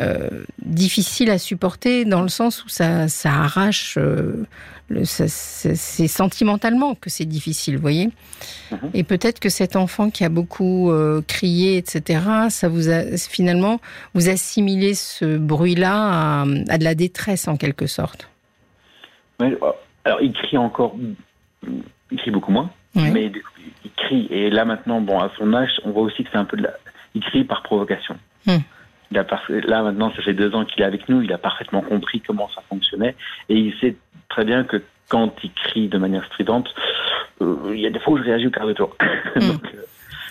euh, 0.00 0.28
difficile 0.62 1.30
à 1.30 1.38
supporter 1.38 2.04
dans 2.04 2.22
le 2.22 2.28
sens 2.28 2.64
où 2.64 2.68
ça, 2.68 3.08
ça 3.08 3.30
arrache. 3.30 3.96
euh, 3.98 4.44
c'est 5.04 6.08
sentimentalement 6.08 6.94
que 6.94 7.10
c'est 7.10 7.26
difficile, 7.26 7.76
vous 7.76 7.82
voyez. 7.82 8.08
Mhm. 8.70 8.90
Et 8.94 9.04
peut-être 9.04 9.38
que 9.38 9.50
cet 9.50 9.76
enfant 9.76 10.08
qui 10.08 10.24
a 10.24 10.30
beaucoup 10.30 10.90
crié, 11.26 11.76
etc., 11.76 12.20
ça 12.48 12.70
vous 12.70 12.88
a 12.88 13.02
finalement 13.18 13.82
vous 14.14 14.30
assimilez 14.30 14.94
ce 14.94 15.36
bruit-là 15.36 15.92
à, 15.92 16.42
à 16.70 16.78
de 16.78 16.84
la 16.84 16.94
détresse 16.94 17.48
en 17.48 17.58
quelque 17.58 17.86
sorte. 17.86 18.30
ouais, 19.40 19.58
alors 20.06 20.22
il 20.22 20.32
crie 20.32 20.56
encore 20.56 20.96
il 22.10 22.18
crie 22.18 22.30
beaucoup 22.30 22.52
moins. 22.52 22.70
Ouais. 22.98 23.10
Mais 23.10 23.32
il 23.84 23.90
crie. 23.92 24.26
Et 24.30 24.50
là, 24.50 24.64
maintenant, 24.64 25.00
bon, 25.00 25.18
à 25.20 25.30
son 25.38 25.52
âge, 25.54 25.80
on 25.84 25.90
voit 25.90 26.02
aussi 26.02 26.24
que 26.24 26.30
c'est 26.32 26.38
un 26.38 26.44
peu 26.44 26.56
de 26.56 26.62
la. 26.64 26.70
Il 27.14 27.22
crie 27.22 27.44
par 27.44 27.62
provocation. 27.62 28.16
Hmm. 28.46 28.58
Il 29.10 29.18
a 29.18 29.24
par- 29.24 29.44
Là, 29.48 29.82
maintenant, 29.82 30.12
ça 30.14 30.22
fait 30.22 30.34
deux 30.34 30.54
ans 30.54 30.64
qu'il 30.64 30.82
est 30.82 30.86
avec 30.86 31.08
nous. 31.08 31.22
Il 31.22 31.32
a 31.32 31.38
parfaitement 31.38 31.80
compris 31.80 32.20
comment 32.20 32.48
ça 32.54 32.62
fonctionnait. 32.68 33.16
Et 33.48 33.56
il 33.56 33.74
sait 33.80 33.96
très 34.28 34.44
bien 34.44 34.64
que 34.64 34.82
quand 35.08 35.32
il 35.42 35.50
crie 35.52 35.88
de 35.88 35.96
manière 35.98 36.24
stridente, 36.26 36.68
euh, 37.40 37.56
il 37.72 37.80
y 37.80 37.86
a 37.86 37.90
des 37.90 37.98
fois 37.98 38.14
où 38.14 38.18
je 38.18 38.24
réagis 38.24 38.46
au 38.48 38.50
quart 38.50 38.66
de 38.66 38.74
tour. 38.74 38.94
donc, 39.36 39.64
euh, 39.74 39.82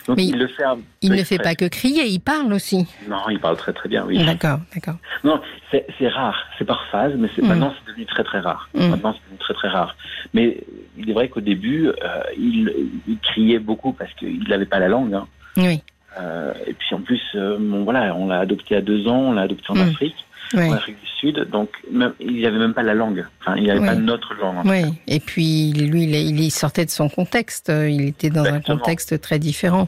donc 0.08 0.18
Mais 0.18 0.26
il 0.26 0.38
le 0.38 0.48
fait. 0.48 0.64
un 0.64 0.78
Il 1.02 1.10
peu 1.12 1.16
ne 1.18 1.24
fait 1.24 1.38
pas 1.38 1.56
que 1.56 1.66
crier, 1.66 2.06
il 2.06 2.20
parle 2.20 2.52
aussi. 2.54 2.86
Non, 3.10 3.18
il 3.30 3.40
parle 3.40 3.58
très 3.58 3.74
très 3.74 3.90
bien, 3.90 4.04
oui. 4.06 4.24
D'accord, 4.26 4.60
d'accord. 4.74 4.96
Non, 5.24 5.40
c'est 5.72 6.08
rare. 6.08 6.38
C'est 6.58 6.66
par 6.66 6.86
phase, 6.88 7.14
mais 7.18 7.28
Mm. 7.38 7.48
maintenant 7.48 7.74
c'est 7.78 7.88
devenu 7.92 8.06
très 8.06 8.24
très 8.24 8.40
rare. 8.40 8.70
Mm. 8.74 8.88
Maintenant 8.90 9.14
c'est 9.14 9.24
devenu 9.26 9.38
très 9.40 9.54
très 9.54 9.68
rare. 9.68 9.96
Mais 10.34 10.58
il 10.98 11.10
est 11.10 11.14
vrai 11.14 11.28
qu'au 11.30 11.42
début, 11.42 11.88
euh, 11.88 11.94
il, 12.38 12.74
il 13.08 13.18
criait 13.20 13.60
beaucoup 13.60 13.92
parce 13.94 14.14
qu'il 14.14 14.44
n'avait 14.48 14.66
pas 14.66 14.80
la 14.80 14.88
langue. 14.88 15.14
hein. 15.14 15.28
Oui. 15.58 15.82
Euh, 16.20 16.54
et 16.66 16.74
puis 16.74 16.96
en 16.96 17.02
plus, 17.02 17.22
euh, 17.36 17.58
bon, 17.60 17.84
voilà, 17.84 18.16
on 18.16 18.28
l'a 18.28 18.40
adopté 18.40 18.76
à 18.76 18.82
deux 18.82 19.08
ans, 19.08 19.18
on 19.20 19.32
l'a 19.34 19.44
adopté 19.44 19.66
en 19.70 19.76
Mm. 19.76 19.82
Afrique, 19.90 20.16
Oui. 20.54 20.70
en 20.70 20.74
Afrique 20.74 20.98
du 21.00 21.08
Sud, 21.20 21.48
donc 21.52 21.70
même, 21.92 22.14
il 22.20 22.34
n'y 22.34 22.46
avait 22.46 22.58
même 22.60 22.74
pas 22.74 22.84
la 22.84 22.94
langue. 22.94 23.26
Enfin, 23.42 23.56
il 23.58 23.64
n'y 23.64 23.72
avait 23.72 23.80
Oui. 23.80 23.86
pas 23.88 23.96
notre 23.96 24.34
langue. 24.36 24.58
Oui, 24.66 24.82
cas. 24.84 24.88
et 25.08 25.20
puis 25.20 25.74
lui, 25.74 26.04
il, 26.04 26.52
sortait 26.52 26.86
de 26.86 26.90
son 26.90 27.10
contexte. 27.10 27.70
Il 27.70 28.02
était 28.08 28.30
dans 28.30 28.46
Exactement. 28.46 28.76
un 28.76 28.80
contexte 28.80 29.20
très 29.22 29.40
différent. 29.40 29.88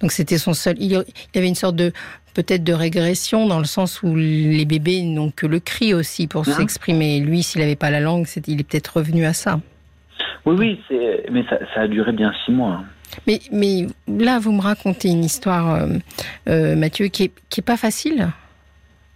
Donc 0.00 0.12
c'était 0.12 0.38
son 0.38 0.52
seul. 0.54 0.76
Il 0.78 0.92
y 0.92 0.96
il 1.34 1.38
avait 1.38 1.48
une 1.48 1.54
sorte 1.54 1.76
de 1.76 1.92
peut-être 2.34 2.62
de 2.62 2.72
régression 2.72 3.46
dans 3.46 3.58
le 3.58 3.64
sens 3.64 4.02
où 4.02 4.14
les 4.14 4.64
bébés 4.64 5.02
n'ont 5.02 5.30
que 5.32 5.46
le 5.46 5.58
cri 5.60 5.92
aussi 5.94 6.26
pour 6.28 6.46
Mhm. 6.46 6.54
s'exprimer. 6.54 7.20
Lui, 7.20 7.42
s'il 7.42 7.60
n'avait 7.60 7.74
pas 7.76 7.90
la 7.90 8.00
langue, 8.00 8.26
il 8.46 8.60
est 8.60 8.64
peut-être 8.64 8.96
revenu 8.98 9.24
à 9.24 9.32
ça. 9.32 9.60
Oui, 10.46 10.56
oui, 10.58 10.80
mais 11.30 11.44
ça, 11.50 11.58
ça 11.74 11.80
a 11.82 11.88
duré 11.88 12.12
bien 12.12 12.32
six 12.44 12.52
mois. 12.52 12.72
hein. 12.80 12.84
Mais, 13.26 13.40
mais 13.50 13.86
là, 14.06 14.38
vous 14.38 14.52
me 14.52 14.60
racontez 14.60 15.08
une 15.08 15.24
histoire, 15.24 15.74
euh, 15.74 15.88
euh, 16.48 16.76
Mathieu, 16.76 17.08
qui 17.08 17.24
est, 17.24 17.32
qui 17.48 17.60
est 17.60 17.64
pas 17.64 17.76
facile. 17.76 18.28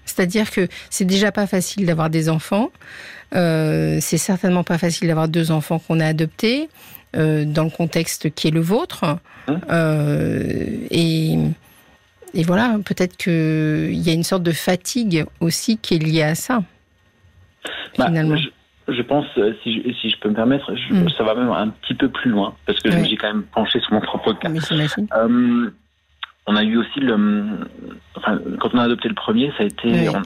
C'est-à-dire 0.04 0.50
que 0.50 0.68
c'est 0.90 1.04
déjà 1.04 1.32
pas 1.32 1.46
facile 1.46 1.87
d'avoir 1.87 2.11
des 2.11 2.28
enfants. 2.28 2.70
Euh, 3.34 3.99
c'est 4.00 4.18
certainement 4.18 4.62
pas 4.64 4.78
facile 4.78 5.08
d'avoir 5.08 5.28
deux 5.28 5.50
enfants 5.50 5.78
qu'on 5.78 5.99
a 6.00 6.06
adoptés 6.06 6.68
euh, 7.16 7.44
dans 7.44 7.64
le 7.64 7.70
contexte 7.70 8.32
qui 8.34 8.49
est 8.49 8.50
le 8.52 8.61
vôtre. 8.61 9.04
Hein 9.04 9.20
Euh, 9.70 10.42
et, 10.90 11.34
et 12.34 12.42
voilà, 12.44 12.76
peut-être 12.84 13.16
qu'il 13.16 13.92
y 14.00 14.11
a 14.11 14.12
une 14.12 14.23
sorte 14.25 14.42
de 14.42 14.52
fatigue 14.52 15.25
aussi 15.40 15.78
qui 15.78 15.94
est 15.94 15.99
liée 15.99 16.23
à 16.23 16.34
ça. 16.34 16.62
Bah, 17.99 18.06
Finalement. 18.06 18.37
je, 18.37 18.49
je 18.92 19.02
pense, 19.02 19.26
si 19.62 19.82
je, 19.82 19.92
si 20.00 20.11
je 20.11 20.18
peux 20.18 20.28
me 20.28 20.34
permettre, 20.34 20.75
je- 20.76 20.94
Mm. 20.94 21.08
ça 21.16 21.25
va 21.25 21.34
même 21.34 21.50
un 21.50 21.68
petit 21.68 21.94
peu 21.94 22.08
plus 22.08 22.30
loin, 22.30 22.54
parce 22.66 22.80
que 22.80 22.90
je 22.90 22.96
me 22.96 23.02
Oui. 23.02 23.08
suis 23.08 23.16
quand 23.16 23.28
même 23.32 23.44
penché 23.54 23.80
sur 23.80 23.92
mon 23.94 24.00
propre 24.00 24.32
cas. 24.34 24.49
Mais 24.49 24.61
on 26.46 26.56
a 26.56 26.62
eu 26.62 26.76
aussi 26.76 27.00
le. 27.00 27.14
Enfin, 28.16 28.38
quand 28.60 28.74
on 28.74 28.78
a 28.78 28.84
adopté 28.84 29.08
le 29.08 29.14
premier, 29.14 29.50
ça 29.56 29.64
a 29.64 29.66
été. 29.66 29.88
Oui. 29.90 30.08
on- 30.08 30.22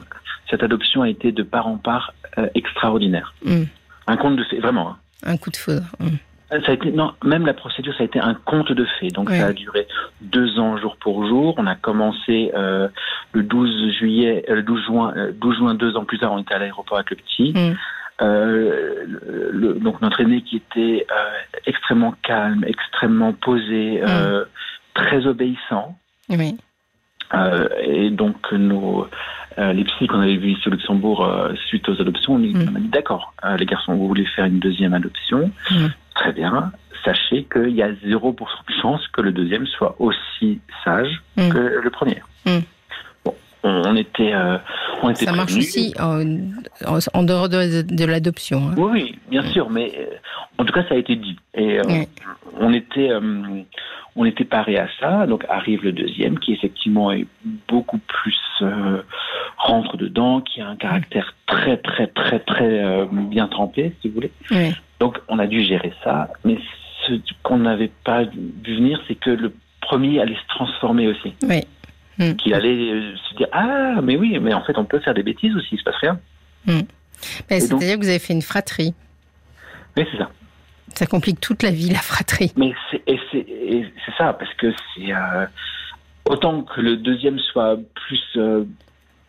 cette 0.49 0.63
adoption 0.63 1.03
a 1.03 1.09
été 1.09 1.31
de 1.31 1.43
part 1.43 1.67
en 1.67 1.77
part 1.77 2.11
euh, 2.39 2.47
extraordinaire. 2.55 3.33
Mm. 3.45 3.63
Un 4.07 4.17
conte 4.17 4.35
de 4.35 4.43
fées, 4.45 4.59
vraiment. 4.59 4.89
hein. 4.89 4.97
Un 5.23 5.37
coup 5.37 5.51
de 5.51 5.57
foudre. 5.57 5.83
Mm. 5.99 6.07
Ça 6.49 6.71
a 6.71 6.73
été, 6.73 6.91
non, 6.91 7.13
même 7.23 7.45
la 7.45 7.53
procédure, 7.53 7.93
ça 7.95 8.01
a 8.01 8.05
été 8.07 8.19
un 8.19 8.33
conte 8.33 8.71
de 8.71 8.83
fées. 8.99 9.09
Donc 9.09 9.29
Oui. 9.29 9.37
ça 9.37 9.45
a 9.47 9.53
duré 9.53 9.87
deux 10.21 10.57
ans 10.57 10.77
jour 10.77 10.97
pour 10.99 11.27
jour. 11.27 11.53
On 11.59 11.67
a 11.67 11.75
commencé 11.75 12.51
euh, 12.55 12.87
le 13.33 13.43
12 13.43 13.91
juillet, 13.99 14.43
euh, 14.49 14.55
le 14.55 14.63
12 14.63 14.83
juin, 14.85 15.13
euh, 15.15 15.31
12 15.39 15.57
juin, 15.57 15.75
deux 15.75 15.95
ans 15.95 16.05
plus 16.05 16.17
tard, 16.17 16.33
on 16.33 16.39
était 16.39 16.55
à 16.55 16.57
l'aéroport 16.57 16.97
avec 16.97 17.11
le 17.11 17.17
petit. 17.17 17.53
Mm. 17.55 17.75
Euh, 18.21 19.05
le- 19.07 19.51
le- 19.51 19.73
donc 19.75 20.01
notre 20.01 20.19
aîné 20.21 20.41
qui 20.41 20.57
était 20.57 21.05
euh, 21.11 21.29
extrêmement 21.67 22.15
calme, 22.23 22.65
extrêmement 22.67 23.33
posé, 23.33 24.01
euh, 24.05 24.43
très 24.95 25.27
obéissant. 25.27 25.95
Oui. 26.29 26.57
Euh, 27.33 27.67
et 27.83 28.09
donc 28.09 28.51
nos 28.51 29.07
euh, 29.59 29.73
les 29.73 29.83
psys 29.83 30.07
qu'on 30.07 30.19
avait 30.21 30.37
vus 30.37 30.51
ici 30.53 30.67
au 30.67 30.71
Luxembourg 30.71 31.23
euh, 31.25 31.53
suite 31.67 31.87
aux 31.89 31.99
adoptions, 32.01 32.33
on, 32.35 32.39
Mm. 32.39 32.69
on 32.71 32.75
a 32.75 32.79
dit 32.79 32.87
d'accord, 32.87 33.33
les 33.57 33.65
garçons, 33.65 33.93
vous 33.95 34.07
voulez 34.07 34.25
faire 34.25 34.45
une 34.45 34.59
deuxième 34.59 34.93
adoption, 34.93 35.51
Mm. 35.71 35.87
très 36.15 36.31
bien. 36.33 36.71
Sachez 37.05 37.45
qu'il 37.51 37.69
y 37.75 37.81
a 37.83 37.91
0% 38.03 38.63
de 38.67 38.73
chance 38.81 39.07
que 39.09 39.21
le 39.21 39.31
deuxième 39.31 39.65
soit 39.67 39.95
aussi 39.99 40.59
sage 40.83 41.21
Mm. 41.37 41.49
que 41.49 41.57
le 41.83 41.89
premier. 41.91 42.21
Mm. 42.45 42.59
Bon, 43.25 43.35
on, 43.63 43.95
était, 43.95 44.33
on 45.03 45.09
était 45.09 45.25
Ça 45.25 45.31
marche 45.33 45.55
aussi 45.55 45.93
en, 45.99 47.23
dehors 47.23 47.49
de, 47.49 47.81
de 47.83 48.05
l'adoption. 48.05 48.69
hein. 48.69 48.75
Oui, 48.77 48.89
oui, 48.91 49.19
bien 49.29 49.43
sûr, 49.51 49.69
mais 49.69 50.09
en 50.57 50.65
tout 50.65 50.73
cas, 50.73 50.83
ça 50.89 50.95
a 50.95 50.97
été 50.97 51.15
dit. 51.15 51.35
Et 51.53 51.79
on 52.59 52.73
était, 52.73 53.09
on 54.15 54.25
était 54.25 54.45
paré 54.45 54.77
à 54.77 54.87
ça. 54.99 55.25
Donc 55.27 55.45
arrive 55.49 55.83
le 55.83 55.91
deuxième, 55.91 56.39
qui 56.39 56.53
effectivement 56.53 57.11
est 57.11 57.25
beaucoup 57.67 57.99
plus 57.99 58.37
euh, 58.61 59.01
rentre 59.57 59.97
dedans, 59.97 60.41
qui 60.41 60.61
a 60.61 60.67
un 60.67 60.75
caractère 60.75 61.35
très, 61.45 61.77
très, 61.77 62.07
très, 62.07 62.39
très 62.39 62.83
euh, 62.83 63.05
bien 63.11 63.47
trempé, 63.47 63.93
si 64.01 64.09
vous 64.09 64.15
voulez. 64.15 64.31
Oui. 64.51 64.71
Donc 64.99 65.19
on 65.27 65.39
a 65.39 65.47
dû 65.47 65.63
gérer 65.63 65.93
ça, 66.03 66.29
mais 66.43 66.57
ce 67.07 67.13
qu'on 67.43 67.59
n'avait 67.59 67.91
pas 68.03 68.23
vu 68.23 68.75
venir, 68.75 69.01
c'est 69.07 69.15
que 69.15 69.29
le 69.29 69.53
premier 69.81 70.19
allait 70.19 70.35
se 70.35 70.47
transformer 70.49 71.07
aussi. 71.07 71.33
Oui. 71.43 71.61
Mm. 72.17 72.33
Qu'il 72.35 72.53
allait 72.53 72.91
euh, 72.91 73.15
se 73.29 73.35
dire 73.37 73.47
ah 73.53 74.01
mais 74.03 74.17
oui, 74.17 74.37
mais 74.39 74.53
en 74.53 74.61
fait 74.63 74.77
on 74.77 74.85
peut 74.85 74.99
faire 74.99 75.13
des 75.13 75.23
bêtises 75.23 75.55
aussi, 75.55 75.69
il 75.71 75.79
se 75.79 75.83
passe 75.83 75.95
rien. 76.01 76.19
Ben, 76.65 76.79
donc- 76.79 77.81
C'est-à-dire 77.81 77.95
que 77.95 78.01
vous 78.03 78.09
avez 78.09 78.19
fait 78.19 78.33
une 78.33 78.41
fratrie. 78.41 78.93
Mais 79.97 80.05
c'est 80.11 80.17
ça. 80.17 80.29
Ça 80.95 81.05
complique 81.05 81.39
toute 81.39 81.63
la 81.63 81.71
vie, 81.71 81.89
la 81.89 81.99
fratrie. 81.99 82.51
Mais 82.57 82.73
c'est 82.91 83.01
et 83.07 83.19
c'est 83.31 83.45
et 83.47 83.85
c'est 84.05 84.13
ça 84.17 84.33
parce 84.33 84.53
que 84.55 84.73
c'est 84.95 85.13
euh, 85.13 85.45
autant 86.25 86.63
que 86.63 86.81
le 86.81 86.97
deuxième 86.97 87.39
soit 87.39 87.77
plus 87.95 88.23
euh, 88.37 88.63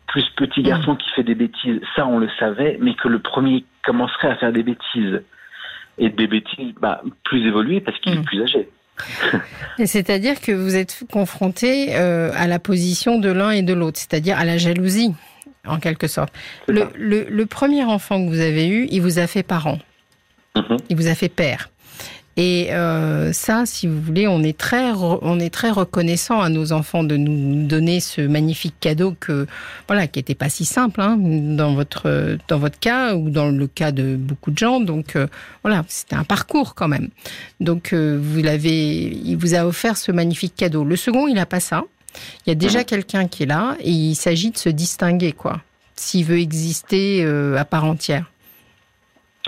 plus 0.07 0.25
petit 0.35 0.61
garçon 0.61 0.95
qui 0.95 1.09
fait 1.11 1.23
des 1.23 1.35
bêtises, 1.35 1.79
ça 1.95 2.05
on 2.05 2.19
le 2.19 2.29
savait, 2.39 2.77
mais 2.81 2.93
que 2.95 3.07
le 3.07 3.19
premier 3.19 3.63
commencerait 3.85 4.29
à 4.29 4.35
faire 4.35 4.51
des 4.51 4.63
bêtises 4.63 5.21
et 5.97 6.09
des 6.09 6.27
bêtises 6.27 6.73
bah, 6.81 7.01
plus 7.23 7.47
évoluées 7.47 7.79
parce 7.81 7.97
qu'il 7.99 8.15
Mm. 8.15 8.19
est 8.19 8.23
plus 8.23 8.41
âgé. 8.43 8.69
Et 9.79 9.85
C'est-à-dire 9.87 10.39
que 10.41 10.51
vous 10.51 10.75
êtes 10.75 11.03
confronté 11.11 11.95
euh, 11.95 12.31
à 12.35 12.47
la 12.47 12.59
position 12.59 13.19
de 13.19 13.31
l'un 13.31 13.51
et 13.51 13.61
de 13.63 13.73
l'autre, 13.73 13.99
c'est-à-dire 13.99 14.37
à 14.37 14.43
la 14.45 14.57
jalousie, 14.57 15.13
en 15.65 15.79
quelque 15.79 16.07
sorte. 16.07 16.33
Le 16.67 17.43
premier 17.45 17.83
enfant 17.83 18.23
que 18.23 18.29
vous 18.29 18.41
avez 18.41 18.67
eu, 18.67 18.87
il 18.91 19.01
vous 19.01 19.17
a 19.17 19.27
fait 19.27 19.43
parent, 19.43 19.79
Mhm. 20.55 20.77
il 20.89 20.95
vous 20.97 21.07
a 21.07 21.15
fait 21.15 21.29
père. 21.29 21.69
Et 22.37 22.69
euh, 22.71 23.33
ça, 23.33 23.65
si 23.65 23.87
vous 23.87 23.99
voulez, 24.01 24.25
on 24.25 24.41
est 24.41 24.57
très, 24.57 24.91
on 24.93 25.37
est 25.37 25.49
très 25.53 25.69
reconnaissant 25.69 26.39
à 26.39 26.47
nos 26.47 26.71
enfants 26.71 27.03
de 27.03 27.17
nous 27.17 27.67
donner 27.67 27.99
ce 27.99 28.21
magnifique 28.21 28.75
cadeau 28.79 29.15
que, 29.19 29.47
voilà, 29.87 30.07
qui 30.07 30.17
était 30.19 30.33
pas 30.33 30.47
si 30.47 30.63
simple 30.63 31.01
hein, 31.01 31.17
dans 31.19 31.73
votre 31.73 32.37
dans 32.47 32.57
votre 32.57 32.79
cas 32.79 33.15
ou 33.15 33.29
dans 33.29 33.49
le 33.49 33.67
cas 33.67 33.91
de 33.91 34.15
beaucoup 34.15 34.49
de 34.51 34.57
gens. 34.57 34.79
Donc 34.79 35.17
euh, 35.17 35.27
voilà, 35.63 35.83
c'était 35.89 36.15
un 36.15 36.23
parcours 36.23 36.73
quand 36.73 36.87
même. 36.87 37.09
Donc 37.59 37.91
euh, 37.91 38.17
vous 38.21 38.41
l'avez, 38.41 39.09
il 39.09 39.35
vous 39.35 39.53
a 39.53 39.65
offert 39.65 39.97
ce 39.97 40.13
magnifique 40.13 40.55
cadeau. 40.55 40.85
Le 40.85 40.95
second, 40.95 41.27
il 41.27 41.37
a 41.37 41.45
pas 41.45 41.59
ça. 41.59 41.83
Il 42.45 42.49
y 42.49 42.51
a 42.53 42.55
déjà 42.55 42.79
Mhm. 42.79 42.85
quelqu'un 42.85 43.27
qui 43.27 43.43
est 43.43 43.47
là 43.47 43.75
et 43.81 43.91
il 43.91 44.15
s'agit 44.15 44.51
de 44.51 44.57
se 44.57 44.69
distinguer 44.69 45.33
quoi, 45.33 45.59
s'il 45.97 46.23
veut 46.25 46.39
exister 46.39 47.25
à 47.57 47.65
part 47.65 47.83
entière. 47.85 48.31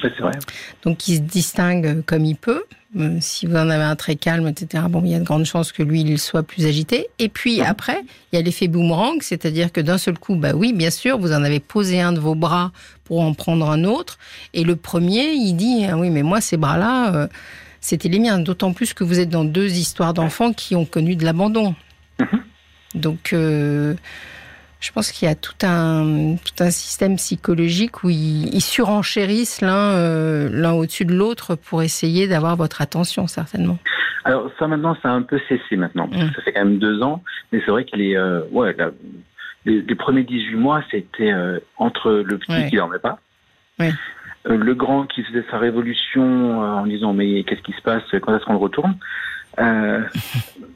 Ouais, 0.02 0.12
c'est 0.16 0.24
vrai. 0.24 0.32
Donc 0.84 1.08
il 1.08 1.18
se 1.18 1.22
distingue 1.22 2.04
comme 2.06 2.26
il 2.26 2.36
peut. 2.36 2.64
Euh, 2.96 3.18
si 3.22 3.48
vous 3.48 3.56
en 3.56 3.70
avez 3.70 3.84
un 3.84 3.96
très 3.96 4.16
calme, 4.16 4.48
etc., 4.48 4.84
bon, 4.88 5.02
il 5.04 5.12
y 5.12 5.16
a 5.16 5.20
de 5.20 5.24
grandes 5.24 5.46
chances 5.46 5.72
que 5.72 5.82
lui, 5.82 6.02
il 6.02 6.20
soit 6.20 6.44
plus 6.44 6.66
agité. 6.68 7.08
Et 7.20 7.28
puis 7.28 7.60
Mhm. 7.60 7.66
après, 7.68 8.02
il 8.32 8.36
y 8.36 8.40
a 8.40 8.42
l'effet 8.44 8.68
boomerang, 8.68 9.18
c'est-à-dire 9.22 9.72
que 9.72 9.82
d'un 9.82 9.98
seul 9.98 10.18
coup, 10.20 10.36
bah 10.36 10.52
oui, 10.54 10.74
bien 10.74 10.92
sûr, 10.92 11.18
vous 11.18 11.32
en 11.32 11.44
avez 11.44 11.60
posé 11.60 12.02
un 12.02 12.12
de 12.14 12.20
vos 12.20 12.36
bras 12.36 12.72
pour 13.04 13.22
en 13.22 13.34
prendre 13.34 13.68
un 13.70 13.84
autre. 13.84 14.18
Et 14.54 14.64
le 14.64 14.76
premier, 14.76 15.32
il 15.34 15.54
dit, 15.56 15.86
ah 15.90 15.98
oui, 15.98 16.10
mais 16.12 16.22
moi, 16.24 16.40
ces 16.40 16.58
bras-là, 16.58 17.16
euh, 17.16 17.28
c'était 17.82 18.10
les 18.10 18.20
miens. 18.20 18.38
D'autant 18.40 18.74
plus 18.74 18.94
que 18.94 19.04
vous 19.04 19.20
êtes 19.20 19.30
dans 19.30 19.44
deux 19.46 19.72
histoires 19.78 20.14
d'enfants 20.14 20.54
qui 20.54 20.76
ont 20.76 20.86
connu 20.86 21.16
de 21.16 21.26
l'abandon. 21.26 21.74
Mhm. 22.20 22.44
Donc, 22.94 23.34
euh, 23.34 23.96
je 24.84 24.92
pense 24.92 25.12
qu'il 25.14 25.28
y 25.28 25.32
a 25.32 25.36
tout 25.36 25.54
un, 25.64 26.36
tout 26.36 26.62
un 26.64 26.70
système 26.72 27.16
psychologique 27.16 28.04
où 28.04 28.10
ils, 28.10 28.54
ils 28.54 28.62
surenchérissent 28.62 29.62
l'un 29.62 29.92
euh, 29.94 30.50
l'un 30.52 30.74
au-dessus 30.74 31.06
de 31.06 31.14
l'autre 31.14 31.56
pour 31.56 31.82
essayer 31.84 32.28
d'avoir 32.28 32.56
votre 32.58 32.82
attention, 32.82 33.26
certainement. 33.28 33.78
Alors 34.26 34.50
ça 34.60 34.68
maintenant, 34.68 34.96
ça 35.02 35.10
a 35.10 35.14
un 35.14 35.22
peu 35.22 35.40
cessé 35.48 35.78
maintenant. 35.78 36.08
parce 36.10 36.22
que 36.22 36.28
Mm. 36.28 36.34
Ça 36.36 36.42
fait 36.42 36.52
quand 36.54 36.66
même 36.66 36.80
deux 36.80 37.02
ans, 37.02 37.24
mais 37.52 37.62
c'est 37.66 37.72
vrai 37.72 37.86
que 37.86 37.96
les, 37.96 38.16
euh, 38.16 38.42
ouais, 38.52 38.76
la- 38.78 38.92
les, 39.66 39.82
les 39.82 39.96
premiers 39.96 40.24
18 40.24 40.56
mois, 40.56 40.84
c'était 40.92 41.32
euh, 41.32 41.60
entre 41.78 42.12
le 42.12 42.38
petit 42.38 42.52
Ouais. 42.52 42.70
qui 42.70 42.76
dormait 42.76 43.00
pas, 43.00 43.20
Ouais. 43.80 43.92
le 44.46 44.74
grand 44.76 45.06
qui 45.08 45.24
faisait 45.24 45.46
sa 45.50 45.58
révolution 45.58 46.60
en 46.62 46.86
disant 46.86 47.14
mais 47.14 47.44
qu'est-ce 47.46 47.62
qui 47.62 47.72
se 47.74 47.82
passe, 47.82 48.04
quand 48.22 48.36
est-ce 48.36 48.44
qu'on 48.44 48.54
le 48.54 48.60
retourne? 48.60 48.96
Euh, 49.60 50.02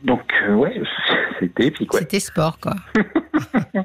Donc 0.04 0.34
euh, 0.44 0.54
ouais, 0.54 0.82
c'était 1.40 1.68
épique. 1.68 1.94
Ouais. 1.94 2.02
C'était 2.02 2.20
sport, 2.20 2.60
quoi. 2.60 2.76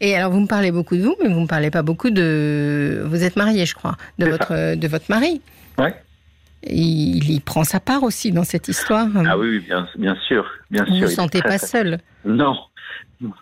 Et 0.00 0.16
alors, 0.16 0.30
vous 0.30 0.40
me 0.40 0.46
parlez 0.46 0.72
beaucoup 0.72 0.96
de 0.96 1.02
vous, 1.02 1.16
mais 1.22 1.28
vous 1.28 1.40
me 1.40 1.46
parlez 1.46 1.70
pas 1.70 1.82
beaucoup 1.82 2.10
de. 2.10 3.02
Vous 3.06 3.22
êtes 3.24 3.36
marié, 3.36 3.66
je 3.66 3.74
crois, 3.74 3.96
de 4.18 4.26
votre 4.26 4.74
de 4.74 4.88
votre 4.88 5.06
mari. 5.10 5.42
Ouais. 5.78 5.94
Il, 6.62 7.30
il 7.30 7.40
prend 7.40 7.64
sa 7.64 7.80
part 7.80 8.02
aussi 8.02 8.32
dans 8.32 8.44
cette 8.44 8.68
histoire. 8.68 9.08
Ah 9.26 9.38
oui, 9.38 9.60
bien, 9.60 9.88
bien 9.96 10.14
sûr, 10.28 10.46
bien 10.70 10.84
vous 10.84 10.94
sûr. 10.94 11.06
vous 11.08 11.14
sentez 11.14 11.40
pas 11.40 11.56
seul. 11.56 11.98
Non, 12.26 12.54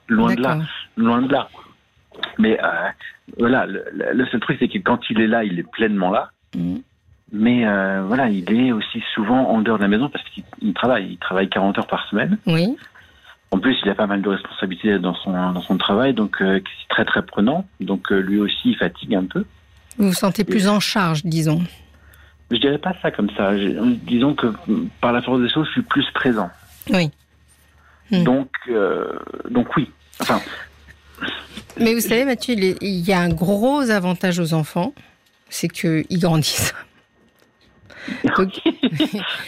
loin 0.09 0.35
de 0.35 0.43
là. 0.43 0.59
Loin 0.97 1.23
de 1.23 1.33
là. 1.33 1.49
Mais 2.39 2.59
euh, 2.63 2.89
voilà, 3.39 3.67
le, 3.67 4.27
seul 4.27 4.41
truc, 4.41 4.59
c'est 4.61 4.69
que 4.69 4.79
quand 4.79 5.01
il 5.11 5.21
est 5.21 5.27
là, 5.27 5.45
il 5.45 5.59
est 5.59 5.71
pleinement 5.71 6.11
là. 6.11 6.31
Mhm. 6.57 6.83
Mais 7.33 7.67
euh, 7.67 8.03
voilà, 8.07 8.29
il 8.29 8.51
est 8.55 8.73
aussi 8.73 9.03
souvent 9.15 9.49
en 9.51 9.61
dehors 9.61 9.77
de 9.79 9.83
la 9.83 9.89
maison 9.89 10.09
parce 10.09 10.25
qu'il 10.31 10.45
il 10.63 10.73
travaille. 10.75 11.09
Il 11.13 11.19
travaille 11.19 11.49
40 11.49 11.79
heures 11.79 11.87
par 11.87 12.09
semaine. 12.09 12.39
Oui. 12.47 12.77
En 13.51 13.59
plus, 13.59 13.77
il 13.85 13.91
a 13.91 13.95
pas 13.95 14.07
mal 14.07 14.21
de 14.23 14.29
responsabilités 14.29 14.99
dans 14.99 15.15
son, 15.15 15.33
dans 15.33 15.63
son 15.63 15.77
travail, 15.79 16.13
donc 16.15 16.41
euh, 16.43 16.61
c'est 16.65 16.89
très 16.89 17.05
très 17.05 17.23
prenant. 17.23 17.67
Donc 17.81 18.13
euh, 18.13 18.19
lui 18.21 18.39
aussi, 18.39 18.71
il 18.71 18.77
fatigue 18.77 19.15
un 19.15 19.25
peu. 19.25 19.45
Vous 19.99 20.09
vous 20.09 20.13
sentez 20.15 20.45
plus 20.45 20.69
en 20.69 20.81
charge, 20.81 21.25
disons. 21.25 21.63
Je 22.51 22.57
dirais 22.57 22.79
pas 22.79 22.95
ça 23.03 23.11
comme 23.11 23.31
ça. 23.37 23.57
Je- 23.59 23.95
disons 24.05 24.35
que 24.35 24.47
par 25.01 25.13
la 25.13 25.21
force 25.23 25.41
des 25.41 25.49
choses, 25.51 25.67
je 25.69 25.73
suis 25.73 25.83
plus 25.83 26.07
présent. 26.15 26.51
Oui. 26.91 27.11
Hmm. 28.11 28.23
Donc, 28.23 28.51
donc 29.51 29.77
oui. 29.77 29.91
Enfin. 30.21 30.41
Mais 31.79 31.93
vous 31.95 32.01
savez, 32.01 32.25
Mathieu, 32.25 32.55
il 32.55 33.01
y 33.07 33.13
a 33.13 33.21
un 33.21 33.29
gros 33.29 33.91
avantage 33.91 34.39
aux 34.41 34.55
enfants, 34.55 34.95
c'est 35.51 35.69
qu'ils 35.69 36.07
grandissent. 36.21 36.75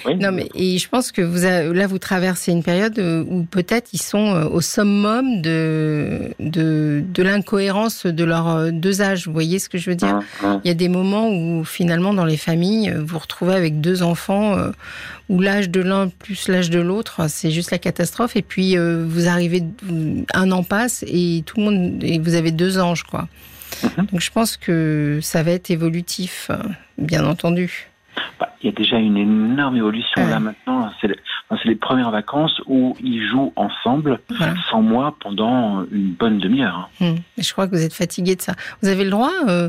Non, 0.20 0.32
mais 0.32 0.48
et 0.54 0.78
je 0.78 0.88
pense 0.88 1.12
que 1.12 1.22
vous 1.22 1.40
là, 1.40 1.86
vous 1.86 1.98
traversez 1.98 2.52
une 2.52 2.62
période 2.62 2.98
euh, 2.98 3.24
où 3.28 3.44
peut-être 3.44 3.90
ils 3.92 4.02
sont 4.02 4.34
euh, 4.34 4.44
au 4.44 4.60
summum 4.60 5.40
de, 5.40 6.34
de, 6.38 7.02
de 7.06 7.22
l'incohérence 7.22 8.06
de 8.06 8.24
leurs 8.24 8.48
euh, 8.48 8.70
deux 8.70 9.02
âges. 9.02 9.26
Vous 9.26 9.32
voyez 9.32 9.58
ce 9.58 9.68
que 9.68 9.78
je 9.78 9.90
veux 9.90 9.96
dire? 9.96 10.20
Il 10.42 10.68
y 10.68 10.70
a 10.70 10.74
des 10.74 10.88
moments 10.88 11.30
où 11.30 11.64
finalement, 11.64 12.14
dans 12.14 12.24
les 12.24 12.36
familles, 12.36 12.92
vous 12.96 13.06
vous 13.06 13.18
retrouvez 13.18 13.54
avec 13.54 13.80
deux 13.80 14.02
enfants 14.02 14.56
où 15.28 15.40
l'âge 15.40 15.70
de 15.70 15.80
l'un 15.80 16.08
plus 16.08 16.48
l'âge 16.48 16.70
de 16.70 16.80
l'autre, 16.80 17.28
c'est 17.28 17.50
juste 17.50 17.70
la 17.70 17.78
catastrophe. 17.78 18.36
Et 18.36 18.42
puis, 18.42 18.76
vous 18.76 19.28
arrivez, 19.28 19.64
un 20.34 20.50
an 20.50 20.62
passe 20.62 21.04
et 21.06 21.42
tout 21.46 21.58
le 21.58 21.64
monde, 21.64 22.04
et 22.04 22.18
vous 22.18 22.34
avez 22.34 22.50
deux 22.50 22.78
anges, 22.78 23.04
quoi. 23.04 23.28
Mhm. 23.82 24.06
Donc, 24.06 24.20
je 24.20 24.30
pense 24.30 24.56
que 24.56 25.18
ça 25.22 25.42
va 25.42 25.52
être 25.52 25.70
évolutif, 25.70 26.50
bien 26.98 27.26
entendu. 27.26 27.90
Bah, 28.38 28.54
il 28.62 28.66
y 28.66 28.68
a 28.68 28.72
déjà 28.72 28.96
une 28.98 29.16
énorme 29.16 29.76
évolution 29.76 30.26
là 30.26 30.40
maintenant. 30.40 30.90
C'est 31.00 31.08
les, 31.64 31.74
premières 31.74 32.10
vacances 32.10 32.60
où 32.66 32.96
ils 33.02 33.26
jouent 33.28 33.52
ensemble 33.56 34.20
sans 34.70 34.82
moi 34.82 35.16
pendant 35.20 35.84
une 35.90 36.12
bonne 36.12 36.38
demi-heure. 36.38 36.90
Hum. 37.00 37.16
Je 37.38 37.52
crois 37.52 37.66
que 37.66 37.74
vous 37.74 37.82
êtes 37.82 37.94
fatigué 37.94 38.36
de 38.36 38.42
ça. 38.42 38.54
Vous 38.82 38.88
avez 38.88 39.04
le 39.04 39.10
droit. 39.10 39.32
Euh, 39.48 39.68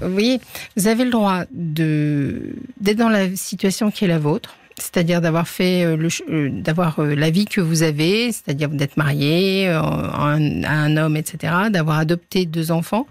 vous 0.00 0.12
voyez, 0.12 0.40
vous 0.76 0.88
avez 0.88 1.04
le 1.04 1.10
droit 1.10 1.42
de 1.52 2.54
d'être 2.80 2.98
dans 2.98 3.08
la 3.08 3.34
situation 3.36 3.90
qui 3.90 4.04
est 4.04 4.08
la 4.08 4.18
vôtre, 4.18 4.56
c'est-à-dire 4.76 5.20
d'avoir 5.20 5.46
fait 5.46 5.84
euh, 5.84 5.96
le, 5.96 6.08
euh, 6.30 6.50
d'avoir 6.50 7.00
la 7.00 7.30
vie 7.30 7.44
que 7.44 7.60
vous 7.60 7.84
avez, 7.84 8.32
c'est-à-dire 8.32 8.70
d'être 8.70 8.96
marié 8.96 9.68
à 9.68 9.82
un 9.84 10.96
homme, 10.96 11.16
etc., 11.16 11.54
d'avoir 11.70 11.98
adopté 11.98 12.44
deux 12.44 12.72
enfants 12.72 13.06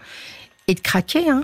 et 0.67 0.73
de 0.73 0.81
craquer. 0.81 1.29
Hein. 1.29 1.43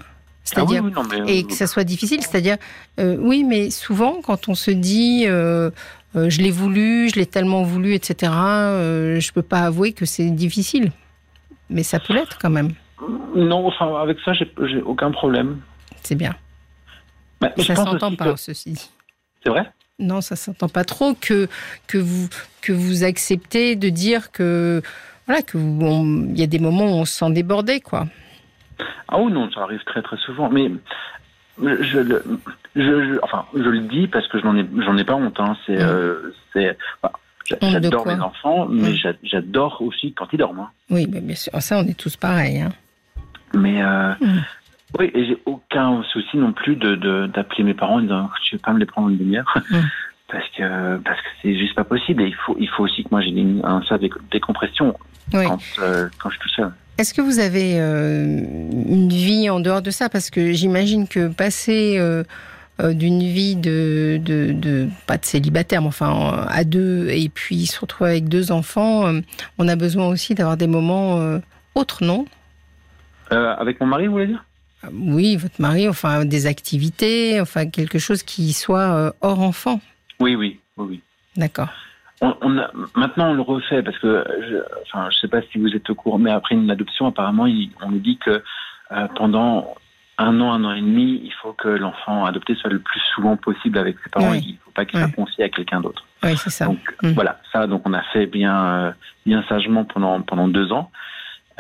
C'est-à-dire 0.50 0.84
ah 0.96 1.16
et 1.28 1.44
que 1.44 1.54
ça 1.54 1.68
soit 1.68 1.84
difficile, 1.84 2.22
c'est-à-dire 2.22 2.58
euh, 3.00 3.16
oui, 3.20 3.44
mais 3.44 3.70
souvent 3.70 4.20
quand 4.24 4.50
on 4.50 4.56
se 4.56 4.72
dit 4.72 5.26
euh, 5.28 5.70
euh, 6.16 6.30
je 6.30 6.42
l'ai 6.42 6.50
voulu, 6.50 7.08
je 7.10 7.16
l'ai 7.16 7.28
tellement 7.28 7.62
voulu, 7.62 7.94
etc. 7.94 8.32
je 8.32 9.32
peux 9.32 9.44
pas 9.44 9.62
avouer 9.62 9.94
que 9.94 10.06
c'est 10.06 10.32
difficile, 10.32 10.92
mais 11.70 11.84
ça 11.84 12.00
peut 12.00 12.14
l'être 12.14 12.40
quand 12.42 12.50
même. 12.50 12.72
Non, 13.36 13.68
enfin 13.68 13.96
avec 14.02 14.18
ça 14.26 14.34
j'ai 14.34 14.82
aucun 14.82 15.12
problème. 15.12 15.60
C'est 16.02 16.16
bien. 16.16 16.36
Bah, 17.40 17.52
ça 17.58 17.76
s'entend 17.76 18.16
pas, 18.16 18.36
ceci 18.36 18.72
dit. 18.72 18.90
C'est 19.44 19.50
vrai? 19.50 19.72
Non, 20.00 20.22
ça 20.22 20.36
s'entend 20.36 20.68
pas 20.68 20.84
trop 20.84 21.14
que 21.14 21.48
que 21.86 22.00
vous 22.00 22.28
que 22.62 22.74
vous 22.74 23.04
acceptez 23.04 23.76
de 23.76 23.90
dire 23.90 24.32
que 24.32 24.82
voilà 25.28 25.44
que 25.44 25.58
il 25.58 26.40
y 26.40 26.44
a 26.44 26.48
des 26.48 26.60
moments 26.60 26.86
où 26.86 27.02
on 27.02 27.06
se 27.06 27.14
sent 27.14 27.32
débordé, 27.32 27.82
quoi. 27.82 28.08
Ah 29.08 29.20
oui, 29.20 29.32
non, 29.32 29.50
ça 29.52 29.62
arrive 29.62 29.84
très 29.84 30.02
très 30.02 30.18
souvent. 30.18 30.50
Mais 30.50 30.72
je, 31.62 32.22
je, 32.76 33.20
enfin, 33.24 33.46
je 33.54 33.70
le 33.70 33.82
dis 33.82 34.08
parce 34.08 34.28
que 34.28 34.40
je 34.40 34.46
n'en 34.46 34.56
ai, 34.56 34.66
j'en 34.86 34.98
ai 34.98 35.04
pas 35.04 35.16
honte. 35.16 35.40
Hein. 35.40 35.58
C'est, 35.66 35.82
euh, 35.82 36.34
c'est, 36.54 36.78
j'adore 37.62 38.08
mes 38.08 38.20
enfants, 38.20 38.68
mais 38.70 38.96
j'adore 39.24 39.82
aussi 39.82 40.14
quand 40.14 40.28
ils 40.32 40.38
dorment. 40.38 40.60
Hein. 40.60 40.70
Oui, 40.90 41.08
mais 41.12 41.22
bien 41.22 41.36
sûr, 41.36 41.52
ça, 41.62 41.80
on 41.80 41.88
est 41.88 41.98
tous 41.98 42.16
pareils. 42.16 42.62
Hein. 42.62 42.72
Mais 43.54 43.82
euh, 43.82 44.14
oui, 44.98 45.12
et 45.14 45.26
j'ai 45.26 45.38
aucun 45.46 46.04
souci 46.04 46.38
non 46.38 46.54
plus 46.54 46.76
de, 46.76 47.28
d'appeler 47.28 47.64
mes 47.64 47.74
parents 47.74 47.96
en 47.96 48.02
disant 48.02 48.30
je 48.46 48.56
vais 48.56 48.62
pas 48.62 48.74
me 48.74 48.80
les 48.80 48.86
prendre 48.86 49.10
une 49.10 49.18
demi-heure. 49.18 49.54
Parce 50.32 50.48
que 50.50 50.98
parce 50.98 51.20
que 51.22 51.28
c'est 51.42 51.58
juste 51.58 51.76
pas 51.76 51.84
possible. 51.84 52.22
Et 52.24 52.28
il 52.28 52.36
faut 52.36 52.56
il 52.60 52.70
faut 52.70 52.84
aussi 52.84 53.04
que 53.04 53.10
moi 53.12 53.22
j'ai 53.22 53.34
un 53.64 53.82
ça 53.88 53.98
des 53.98 54.10
décompression 54.32 54.96
quand, 55.32 55.60
euh, 55.80 56.10
quand 56.20 56.30
je 56.30 56.36
suis 56.36 56.44
tout 56.44 56.56
seul. 56.56 56.72
Est-ce 56.98 57.14
que 57.14 57.22
vous 57.22 57.40
avez 57.40 57.80
euh, 57.80 58.24
une 58.26 59.10
vie 59.10 59.50
en 59.50 59.60
dehors 59.60 59.82
de 59.82 59.92
ça? 59.92 60.10
Parce 60.10 60.30
que 60.30 60.52
j'imagine 60.52 61.08
que 61.08 61.30
passer 61.30 61.96
euh, 61.98 62.24
d'une 62.80 63.22
vie 63.22 63.56
de, 63.56 64.20
de, 64.22 64.90
pas 65.08 65.18
de 65.18 65.26
célibataire, 65.26 65.82
mais 65.82 65.88
enfin 65.88 66.46
à 66.48 66.64
deux, 66.64 67.08
et 67.10 67.30
puis 67.30 67.66
se 67.66 67.80
retrouver 67.80 68.12
avec 68.12 68.30
deux 68.30 68.52
enfants, 68.52 69.12
on 69.58 69.68
a 69.68 69.76
besoin 69.76 70.08
aussi 70.08 70.36
d'avoir 70.36 70.58
des 70.58 70.68
moments 70.68 71.20
autres, 71.76 72.04
non? 72.04 72.26
Avec 73.30 73.80
mon 73.82 73.88
mari, 73.88 74.08
vous 74.08 74.14
voulez 74.14 74.28
dire? 74.28 74.46
Oui, 74.94 75.36
votre 75.36 75.62
mari, 75.62 75.90
enfin 75.90 76.24
des 76.24 76.48
activités, 76.48 77.42
enfin 77.42 77.66
quelque 77.66 78.00
chose 78.00 78.24
qui 78.24 78.54
soit 78.54 79.14
hors 79.20 79.42
enfant. 79.42 79.82
Oui, 80.20 80.36
oui, 80.36 80.60
oui. 80.78 80.86
oui. 80.90 81.02
D'accord 81.36 81.70
on, 82.22 82.58
a, 82.58 82.70
maintenant, 82.96 83.32
on 83.32 83.34
le 83.34 83.42
refait 83.42 83.82
parce 83.82 83.98
que, 84.00 84.26
je, 84.50 84.58
enfin, 84.84 85.10
je 85.10 85.20
sais 85.20 85.28
pas 85.28 85.42
si 85.52 85.58
vous 85.58 85.70
êtes 85.70 85.90
au 85.90 85.96
courant, 85.96 86.18
mais 86.18 86.32
après 86.32 86.56
une 86.56 86.70
adoption, 86.70 87.08
apparemment, 87.08 87.48
on 87.82 87.90
nous 87.90 88.00
dit 88.00 88.18
que 88.18 88.44
euh, 88.92 89.08
pendant 89.16 89.76
un 90.18 90.42
an, 90.42 90.52
un 90.52 90.66
an 90.66 90.74
et 90.74 90.82
demi, 90.82 91.22
il 91.24 91.32
faut 91.42 91.54
que 91.54 91.70
l'enfant 91.70 92.26
adopté 92.26 92.56
soit 92.56 92.70
le 92.70 92.80
plus 92.80 93.00
souvent 93.16 93.38
possible 93.38 93.78
avec 93.78 93.98
ses 94.04 94.10
parents. 94.10 94.34
Il 94.34 94.54
ne 94.54 94.58
faut 94.66 94.72
pas 94.72 94.86
qu'il 94.86 95.00
soit 95.00 95.12
confié 95.12 95.46
à 95.46 95.50
quelqu'un 95.50 95.80
d'autre. 95.80 96.06
Oui, 96.24 96.36
c'est 96.36 96.50
ça. 96.50 96.66
Donc 96.66 96.80
mm. 97.02 97.12
voilà, 97.12 97.40
ça, 97.54 97.68
donc 97.68 97.84
on 97.86 97.94
a 97.94 98.02
fait 98.12 98.26
bien, 98.26 98.66
euh, 98.66 98.92
bien 99.26 99.44
sagement 99.48 99.86
pendant 99.86 100.22
pendant 100.22 100.50
deux 100.50 100.74
ans. 100.74 100.92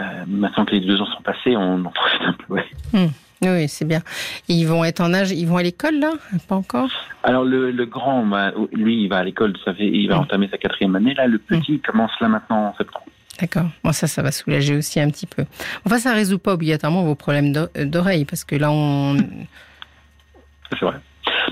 Euh, 0.01 0.25
maintenant 0.27 0.65
que 0.65 0.71
les 0.71 0.81
deux 0.81 0.99
ans 0.99 1.05
sont 1.05 1.21
passés, 1.21 1.55
on 1.55 1.85
en 1.85 1.91
profite 1.91 2.21
un 2.21 2.33
peu. 2.33 2.53
Ouais. 2.53 2.65
Mm. 2.91 3.07
Oui, 3.41 3.69
c'est 3.69 3.85
bien. 3.85 4.01
Ils 4.47 4.65
vont 4.65 4.83
être 4.83 4.99
en 5.01 5.13
âge, 5.13 5.31
ils 5.31 5.47
vont 5.47 5.57
à 5.57 5.63
l'école 5.63 5.99
là? 5.99 6.11
Pas 6.47 6.55
encore? 6.55 6.89
Alors 7.23 7.45
le, 7.45 7.71
le 7.71 7.85
grand, 7.85 8.25
bah, 8.25 8.51
lui, 8.73 9.03
il 9.03 9.07
va 9.07 9.17
à 9.17 9.23
l'école, 9.23 9.53
ça 9.63 9.73
fait, 9.73 9.87
il 9.87 10.07
va 10.07 10.19
entamer 10.19 10.49
sa 10.49 10.57
quatrième 10.57 10.95
année. 10.95 11.13
Là, 11.13 11.27
le 11.27 11.37
petit 11.39 11.73
mm. 11.73 11.79
commence 11.79 12.11
là 12.19 12.27
maintenant 12.27 12.67
en 12.67 12.75
septembre. 12.75 13.05
D'accord. 13.39 13.67
Bon, 13.83 13.93
ça, 13.93 14.07
ça 14.07 14.21
va 14.21 14.31
soulager 14.31 14.75
aussi 14.75 14.99
un 14.99 15.09
petit 15.09 15.25
peu. 15.25 15.45
Enfin, 15.85 15.99
ça 15.99 16.13
résout 16.13 16.39
pas 16.39 16.53
obligatoirement 16.53 17.03
vos 17.03 17.15
problèmes 17.15 17.53
d'oreille, 17.53 18.25
parce 18.25 18.43
que 18.43 18.55
là, 18.57 18.69
on. 18.71 19.15
C'est 20.71 20.81
vrai. 20.81 20.97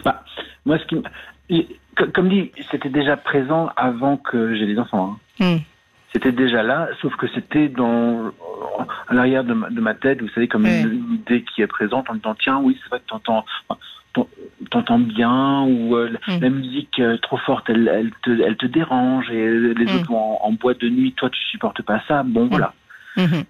Bah, 0.03 0.23
moi, 0.65 0.77
ce 0.79 0.85
qui, 0.85 1.77
comme 2.13 2.27
dit, 2.27 2.51
c'était 2.69 2.89
déjà 2.89 3.15
présent 3.15 3.69
avant 3.77 4.17
que 4.17 4.55
j'ai 4.55 4.65
des 4.65 4.77
enfants. 4.77 5.17
Hein. 5.39 5.55
Mm 5.55 5.61
c'était 6.13 6.31
déjà 6.31 6.63
là, 6.63 6.89
sauf 7.01 7.15
que 7.15 7.27
c'était 7.33 7.67
dans 7.67 8.31
à 9.07 9.13
l'arrière 9.13 9.43
de, 9.43 9.53
ma, 9.53 9.93
tête, 9.93 10.21
vous 10.21 10.29
savez, 10.29 10.47
comme 10.47 10.65
une, 10.65 11.13
idée 11.13 11.43
qui 11.43 11.61
est 11.61 11.67
présente 11.67 12.09
en 12.09 12.15
disant 12.15 12.35
tiens, 12.35 12.57
oui, 12.57 12.77
c'est 12.81 12.89
vrai 12.89 12.99
que 12.99 13.07
t'entends 13.07 13.45
t'entends 14.71 14.99
bien 14.99 15.61
ou 15.61 15.95
euh, 15.95 16.09
mm. 16.27 16.39
la 16.41 16.49
musique 16.49 16.99
euh, 16.99 17.17
trop 17.17 17.37
forte 17.37 17.69
elle, 17.69 17.87
elle, 17.87 18.11
te, 18.23 18.41
elle 18.41 18.57
te 18.57 18.65
dérange 18.65 19.29
et 19.29 19.47
les 19.47 19.85
mm. 19.85 19.95
autres 19.95 20.07
vont 20.07 20.43
en, 20.43 20.51
boîte 20.53 20.79
de 20.79 20.89
nuit 20.89 21.13
toi 21.13 21.29
tu 21.29 21.39
supportes 21.51 21.83
pas 21.83 22.01
ça 22.07 22.23
bon 22.23 22.45
mm. 22.45 22.49
voilà 22.49 22.73
mm-hmm. 23.15 23.43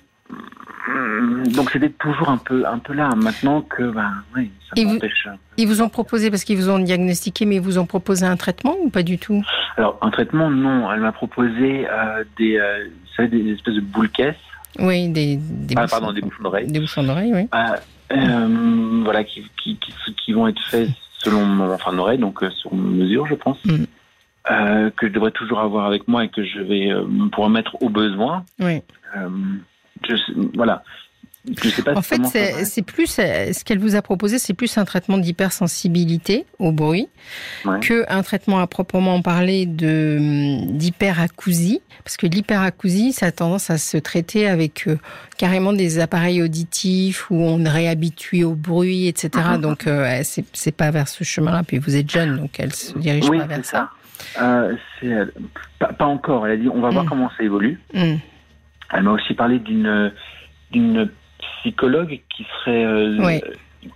Euh, 0.90 1.44
donc 1.48 1.72
c'était 1.72 1.90
toujours 1.90 2.30
un 2.30 2.38
peu, 2.38 2.66
un 2.66 2.80
peu 2.80 2.94
là. 2.94 3.10
Maintenant 3.16 3.62
que, 3.62 3.84
ben, 3.84 4.14
oui, 4.36 4.52
ça 4.70 4.82
m'empêche. 4.82 5.28
Ils 5.58 5.68
vous 5.68 5.82
ont 5.82 5.90
proposé, 5.90 6.30
parce 6.30 6.44
qu'ils 6.44 6.58
vous 6.58 6.70
ont 6.70 6.80
diagnostiqué, 6.80 7.46
mais 7.46 7.56
ils 7.56 7.62
vous 7.62 7.78
ont 7.78 7.86
proposé 7.86 8.26
un 8.26 8.38
traitement 8.38 8.76
ou 8.82 8.90
pas 8.90 9.04
du 9.04 9.18
tout? 9.18 9.44
Alors, 9.78 9.98
un 10.02 10.10
traitement, 10.12 10.50
non. 10.50 10.92
Elle 10.92 11.02
m'a 11.02 11.12
proposé 11.12 11.88
euh, 11.90 12.24
des, 12.38 12.58
euh, 12.58 12.86
vous 12.86 13.14
savez, 13.16 13.28
des 13.30 13.54
espèces 13.54 13.76
de 13.76 13.82
boules 13.82 14.10
caisses. 14.10 14.36
Oui, 14.80 15.10
des, 15.10 15.38
des 15.38 15.76
ah, 15.78 15.88
pardon, 15.88 16.14
des 16.14 16.22
bouchons 16.22 16.44
d'oreilles. 16.44 16.68
Des 16.68 16.80
bouchons 16.80 17.04
d'oreilles, 17.04 17.34
oui. 17.34 17.48
voilà, 19.04 19.24
qui, 19.24 19.50
qui, 19.58 19.78
qui, 19.78 20.34
vont 20.34 20.48
être 20.48 20.62
faits 20.62 20.90
selon 21.20 21.46
mon 21.46 21.74
enfin 21.74 21.94
d'oreille, 21.94 22.20
donc 22.20 22.44
sur 22.56 22.74
mesure, 22.74 23.26
je 23.28 23.36
pense. 23.36 23.58
Mm. 23.66 23.86
que 24.96 25.08
je 25.08 25.12
devrais 25.12 25.32
toujours 25.32 25.60
avoir 25.60 25.86
avec 25.86 26.08
moi 26.08 26.26
et 26.26 26.30
que 26.30 26.44
je 26.44 26.60
vais 26.60 26.92
pouvoir 27.32 27.50
mettre 27.50 27.82
au 27.82 27.90
besoin. 27.90 28.46
Oui 28.60 28.82
voilà. 30.56 30.84
en 31.96 32.02
fait, 32.02 32.22
c'est 32.66 32.82
plus 32.82 33.08
ce 33.08 33.64
qu'elle 33.64 33.80
vous 33.80 33.96
a 33.96 34.02
proposé, 34.02 34.38
c'est 34.38 34.54
plus 34.54 34.78
un 34.78 34.86
traitement 34.86 35.18
d'hypersensibilité 35.18 36.46
au 36.60 36.72
bruit 36.72 37.08
que 37.82 38.06
un 38.10 38.22
traitement 38.24 38.60
à 38.60 38.68
proprement 38.68 39.22
parler 39.22 39.66
de 39.66 40.58
d'hyperacousie, 40.66 41.82
parce 42.04 42.18
que 42.18 42.28
l'hyperacousie, 42.28 43.14
ça 43.14 43.28
a 43.28 43.32
tendance 43.32 43.70
à 43.70 43.78
se 43.78 43.98
traiter 43.98 44.48
avec 44.48 44.88
euh, 44.88 44.98
carrément 45.38 45.74
des 45.74 46.00
appareils 46.00 46.42
auditifs 46.42 47.30
où 47.30 47.36
on 47.36 47.64
est 47.66 47.70
réhabitué 47.70 48.44
au 48.44 48.56
bruit, 48.56 49.08
etc. 49.08 49.30
Mm-hmm. 49.34 49.62
Donc, 49.62 49.88
euh, 49.88 50.22
c'est 50.24 50.72
pas 50.72 50.92
vers 50.92 51.08
ce 51.08 51.24
chemin-là. 51.24 51.64
Puis 51.64 51.80
vous 51.80 51.96
êtes 51.96 52.10
jeune, 52.10 52.38
donc 52.38 52.60
elle 52.60 52.74
se 52.74 52.98
dirige 52.98 53.30
pas 53.30 53.46
vers 53.46 53.66
ça. 53.66 53.90
Euh, 54.42 54.76
pas, 55.80 56.06
encore. 56.06 56.48
Elle 56.48 56.54
a 56.54 56.58
dit, 56.58 56.70
on 56.70 56.80
va 56.80 56.90
voir 56.90 57.06
mm. 57.06 57.10
comment 57.10 57.30
ça 57.38 57.44
évolue. 57.44 57.80
Mm. 57.94 58.16
Elle 58.92 59.04
m'a 59.04 59.12
aussi 59.12 59.34
parlé 59.34 59.60
d'une 59.60 60.12
d'une 60.72 61.10
psychologue 61.40 62.20
qui 62.36 62.46
serait 62.60 62.86
euh, 62.86 63.40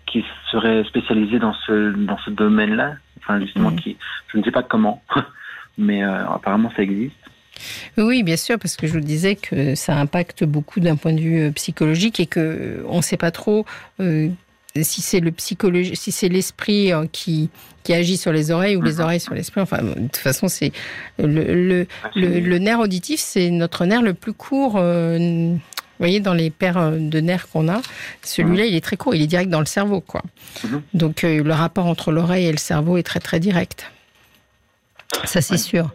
qui 0.05 0.23
serait 0.51 0.83
spécialisée 0.85 1.39
dans 1.39 1.53
ce 1.53 1.91
dans 1.91 2.17
ce 2.19 2.29
domaine-là. 2.29 2.95
Enfin 3.19 3.39
justement, 3.39 3.71
mhm. 3.71 3.79
qui 3.79 3.97
je 4.27 4.37
ne 4.37 4.43
sais 4.43 4.51
pas 4.51 4.63
comment, 4.63 5.01
mais 5.77 6.03
euh, 6.03 6.27
apparemment 6.27 6.71
ça 6.75 6.83
existe. 6.83 7.15
Oui, 7.97 8.23
bien 8.23 8.37
sûr, 8.37 8.57
parce 8.57 8.75
que 8.75 8.87
je 8.87 8.93
vous 8.93 9.01
disais 9.01 9.35
que 9.35 9.75
ça 9.75 9.95
impacte 9.95 10.43
beaucoup 10.43 10.79
d'un 10.79 10.95
point 10.95 11.13
de 11.13 11.19
vue 11.19 11.41
euh, 11.41 11.51
psychologique 11.51 12.19
et 12.19 12.25
que 12.25 12.83
on 12.87 12.97
ne 12.97 13.01
sait 13.01 13.17
pas 13.17 13.31
trop 13.31 13.65
si 14.81 15.01
c'est 15.01 15.19
le 15.19 15.31
psychologie, 15.31 15.95
si 15.95 16.11
c'est 16.11 16.29
l'esprit 16.29 16.93
euh, 16.93 17.05
qui, 17.11 17.49
qui 17.83 17.93
agit 17.93 18.17
sur 18.17 18.31
les 18.31 18.51
oreilles 18.51 18.75
ou 18.77 18.81
les 18.81 18.99
oreilles 18.99 19.19
sur 19.19 19.33
l'esprit. 19.33 19.61
Enfin, 19.61 19.79
de 19.83 19.93
toute 19.93 20.17
façon, 20.17 20.47
c'est 20.47 20.71
le, 21.19 21.25
le, 21.27 21.87
le, 22.15 22.39
le 22.39 22.57
nerf 22.57 22.79
auditif, 22.79 23.19
c'est 23.19 23.49
notre 23.49 23.85
nerf 23.85 24.01
le 24.01 24.13
plus 24.13 24.33
court. 24.33 24.75
euh, 24.77 25.17
vous 25.57 25.59
voyez, 26.07 26.19
dans 26.19 26.33
les 26.33 26.49
paires 26.49 26.91
de 26.93 27.19
nerfs 27.19 27.47
qu'on 27.49 27.67
a, 27.69 27.79
celui-là, 28.23 28.65
il 28.65 28.73
est 28.75 28.81
très 28.83 28.97
court, 28.97 29.13
il 29.13 29.21
est 29.21 29.27
direct 29.27 29.51
dans 29.51 29.59
le 29.59 29.67
cerveau, 29.67 30.01
quoi. 30.01 30.23
Mhm. 30.63 30.81
Donc, 30.95 31.23
euh, 31.23 31.43
le 31.43 31.53
rapport 31.53 31.85
entre 31.85 32.11
l'oreille 32.11 32.45
et 32.47 32.51
le 32.51 32.57
cerveau 32.57 32.97
est 32.97 33.03
très, 33.03 33.19
très 33.19 33.39
direct. 33.39 33.85
Ça, 35.25 35.41
c'est 35.41 35.51
Ouais. 35.53 35.57
sûr. 35.59 35.91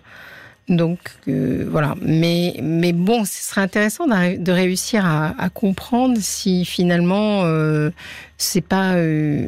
Donc, 0.69 0.99
euh, 1.29 1.65
voilà. 1.71 1.95
Mais, 2.03 2.57
mais 2.61 2.93
bon, 2.93 3.25
ce 3.25 3.41
serait 3.51 3.61
intéressant 3.61 4.07
de 4.07 4.51
réussir 4.53 5.07
à, 5.07 5.33
à 5.41 5.49
comprendre 5.49 6.17
si 6.21 6.65
finalement, 6.65 7.43
euh, 7.45 7.91
c'est 8.37 8.63
pas. 8.67 8.95
euh, 8.95 9.47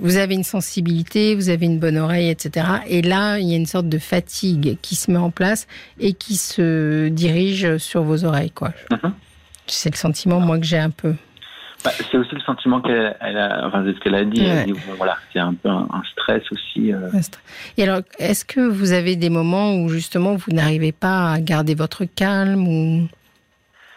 vous 0.00 0.16
avez 0.16 0.34
une 0.34 0.44
sensibilité, 0.44 1.34
vous 1.34 1.48
avez 1.48 1.66
une 1.66 1.80
bonne 1.80 1.98
oreille, 1.98 2.30
etc. 2.30 2.66
Et 2.86 3.02
là, 3.02 3.38
il 3.38 3.48
y 3.48 3.54
a 3.54 3.56
une 3.56 3.66
sorte 3.66 3.88
de 3.88 3.98
fatigue 3.98 4.78
qui 4.80 4.94
se 4.94 5.10
met 5.10 5.18
en 5.18 5.30
place 5.30 5.66
et 5.98 6.12
qui 6.12 6.36
se 6.36 7.08
dirige 7.08 7.78
sur 7.78 8.04
vos 8.04 8.24
oreilles, 8.24 8.52
quoi. 8.52 8.72
Mhm. 8.92 9.12
C'est 9.66 9.90
le 9.90 9.96
sentiment, 9.96 10.38
moi, 10.40 10.58
que 10.58 10.66
j'ai 10.66 10.78
un 10.78 10.90
peu. 10.90 11.14
Bah, 11.84 11.92
c'est 12.10 12.18
aussi 12.18 12.34
le 12.34 12.40
sentiment 12.42 12.80
qu'elle 12.82 13.16
elle 13.20 13.38
a, 13.38 13.66
enfin, 13.66 13.82
c'est 13.86 13.94
ce 13.94 14.00
qu'elle 14.00 14.14
a 14.14 14.24
dit. 14.24 14.40
Elle 14.42 14.52
Ouais. 14.52 14.60
a 14.60 14.64
dit, 14.64 14.72
bon, 14.72 14.94
voilà, 14.98 15.16
c'est 15.32 15.38
un 15.38 15.54
peu 15.54 15.68
un, 15.68 15.88
un 15.92 16.02
stress 16.12 16.42
aussi. 16.52 16.92
euh. 16.92 17.08
Et 17.78 17.84
alors, 17.84 18.00
est-ce 18.18 18.44
que 18.44 18.60
vous 18.60 18.92
avez 18.92 19.16
des 19.16 19.30
moments 19.30 19.74
où 19.76 19.88
justement 19.88 20.34
vous 20.36 20.52
n'arrivez 20.52 20.92
pas 20.92 21.32
à 21.32 21.40
garder 21.40 21.74
votre 21.74 22.04
calme 22.04 22.68
ou 22.68 23.08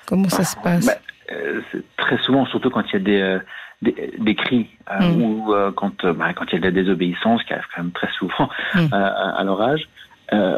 comment 0.06 0.30
ça 0.30 0.44
se 0.46 0.56
passe? 0.64 0.86
Bah, 0.86 0.94
euh, 1.34 1.62
très 1.98 2.18
souvent, 2.20 2.46
surtout 2.46 2.70
quand 2.70 2.84
il 2.90 2.94
y 2.94 2.96
a 2.96 3.00
des, 3.00 3.20
euh, 3.22 3.40
des, 3.82 4.14
des 4.18 4.36
cris 4.36 4.68
euh, 4.90 5.02
Mm. 5.02 5.22
ou 5.22 5.54
quand, 5.76 6.06
bah, 6.06 6.34
quand 6.34 6.46
il 6.52 6.54
y 6.54 6.58
a 6.58 6.60
de 6.60 6.66
la 6.66 6.72
désobéissance, 6.72 7.44
qui 7.44 7.52
arrive 7.54 7.66
quand 7.76 7.82
même 7.84 7.92
très 7.92 8.12
souvent 8.18 8.50
Mm. 8.76 8.94
à. 8.94 9.44
Euh, 10.32 10.58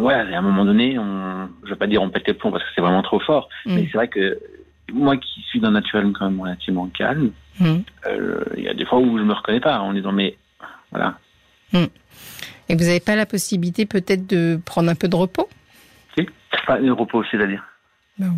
voilà, 0.00 0.36
à 0.36 0.38
un 0.38 0.42
moment 0.42 0.64
donné, 0.64 0.98
on, 0.98 1.48
je 1.64 1.70
vais 1.70 1.76
pas 1.76 1.86
dire 1.86 2.02
on 2.02 2.10
pète 2.10 2.28
les 2.28 2.34
plombs 2.34 2.52
parce 2.52 2.62
que 2.62 2.68
c'est 2.74 2.80
vraiment 2.82 3.02
trop 3.02 3.18
fort, 3.18 3.48
Mm. 3.64 3.74
mais 3.74 3.88
c'est 3.90 3.96
vrai 3.96 4.08
que 4.08 4.38
moi 4.92 5.16
qui 5.16 5.42
suis 5.42 5.60
d'un 5.60 5.70
naturel 5.72 6.12
quand 6.12 6.30
même 6.30 6.40
relativement 6.40 6.86
calme, 6.88 7.30
Mm. 7.58 7.76
euh, 8.06 8.44
il 8.58 8.64
y 8.64 8.68
a 8.68 8.74
des 8.74 8.84
fois 8.84 8.98
où 8.98 9.16
je 9.16 9.22
me 9.22 9.32
reconnais 9.32 9.60
pas 9.60 9.78
en 9.80 9.94
disant 9.94 10.12
mais 10.12 10.36
voilà, 10.90 11.18
Et 11.72 12.74
vous 12.74 12.84
n'avez 12.84 13.00
pas 13.00 13.16
la 13.16 13.24
possibilité 13.24 13.86
peut-être 13.86 14.26
de 14.26 14.60
prendre 14.64 14.90
un 14.90 14.94
peu 14.94 15.08
de 15.08 15.16
repos? 15.16 15.48
Si, 16.18 16.28
pas 16.66 16.78
le 16.78 16.92
repos, 16.92 17.24
c'est-à-dire? 17.30 17.64
Ben, 18.18 18.34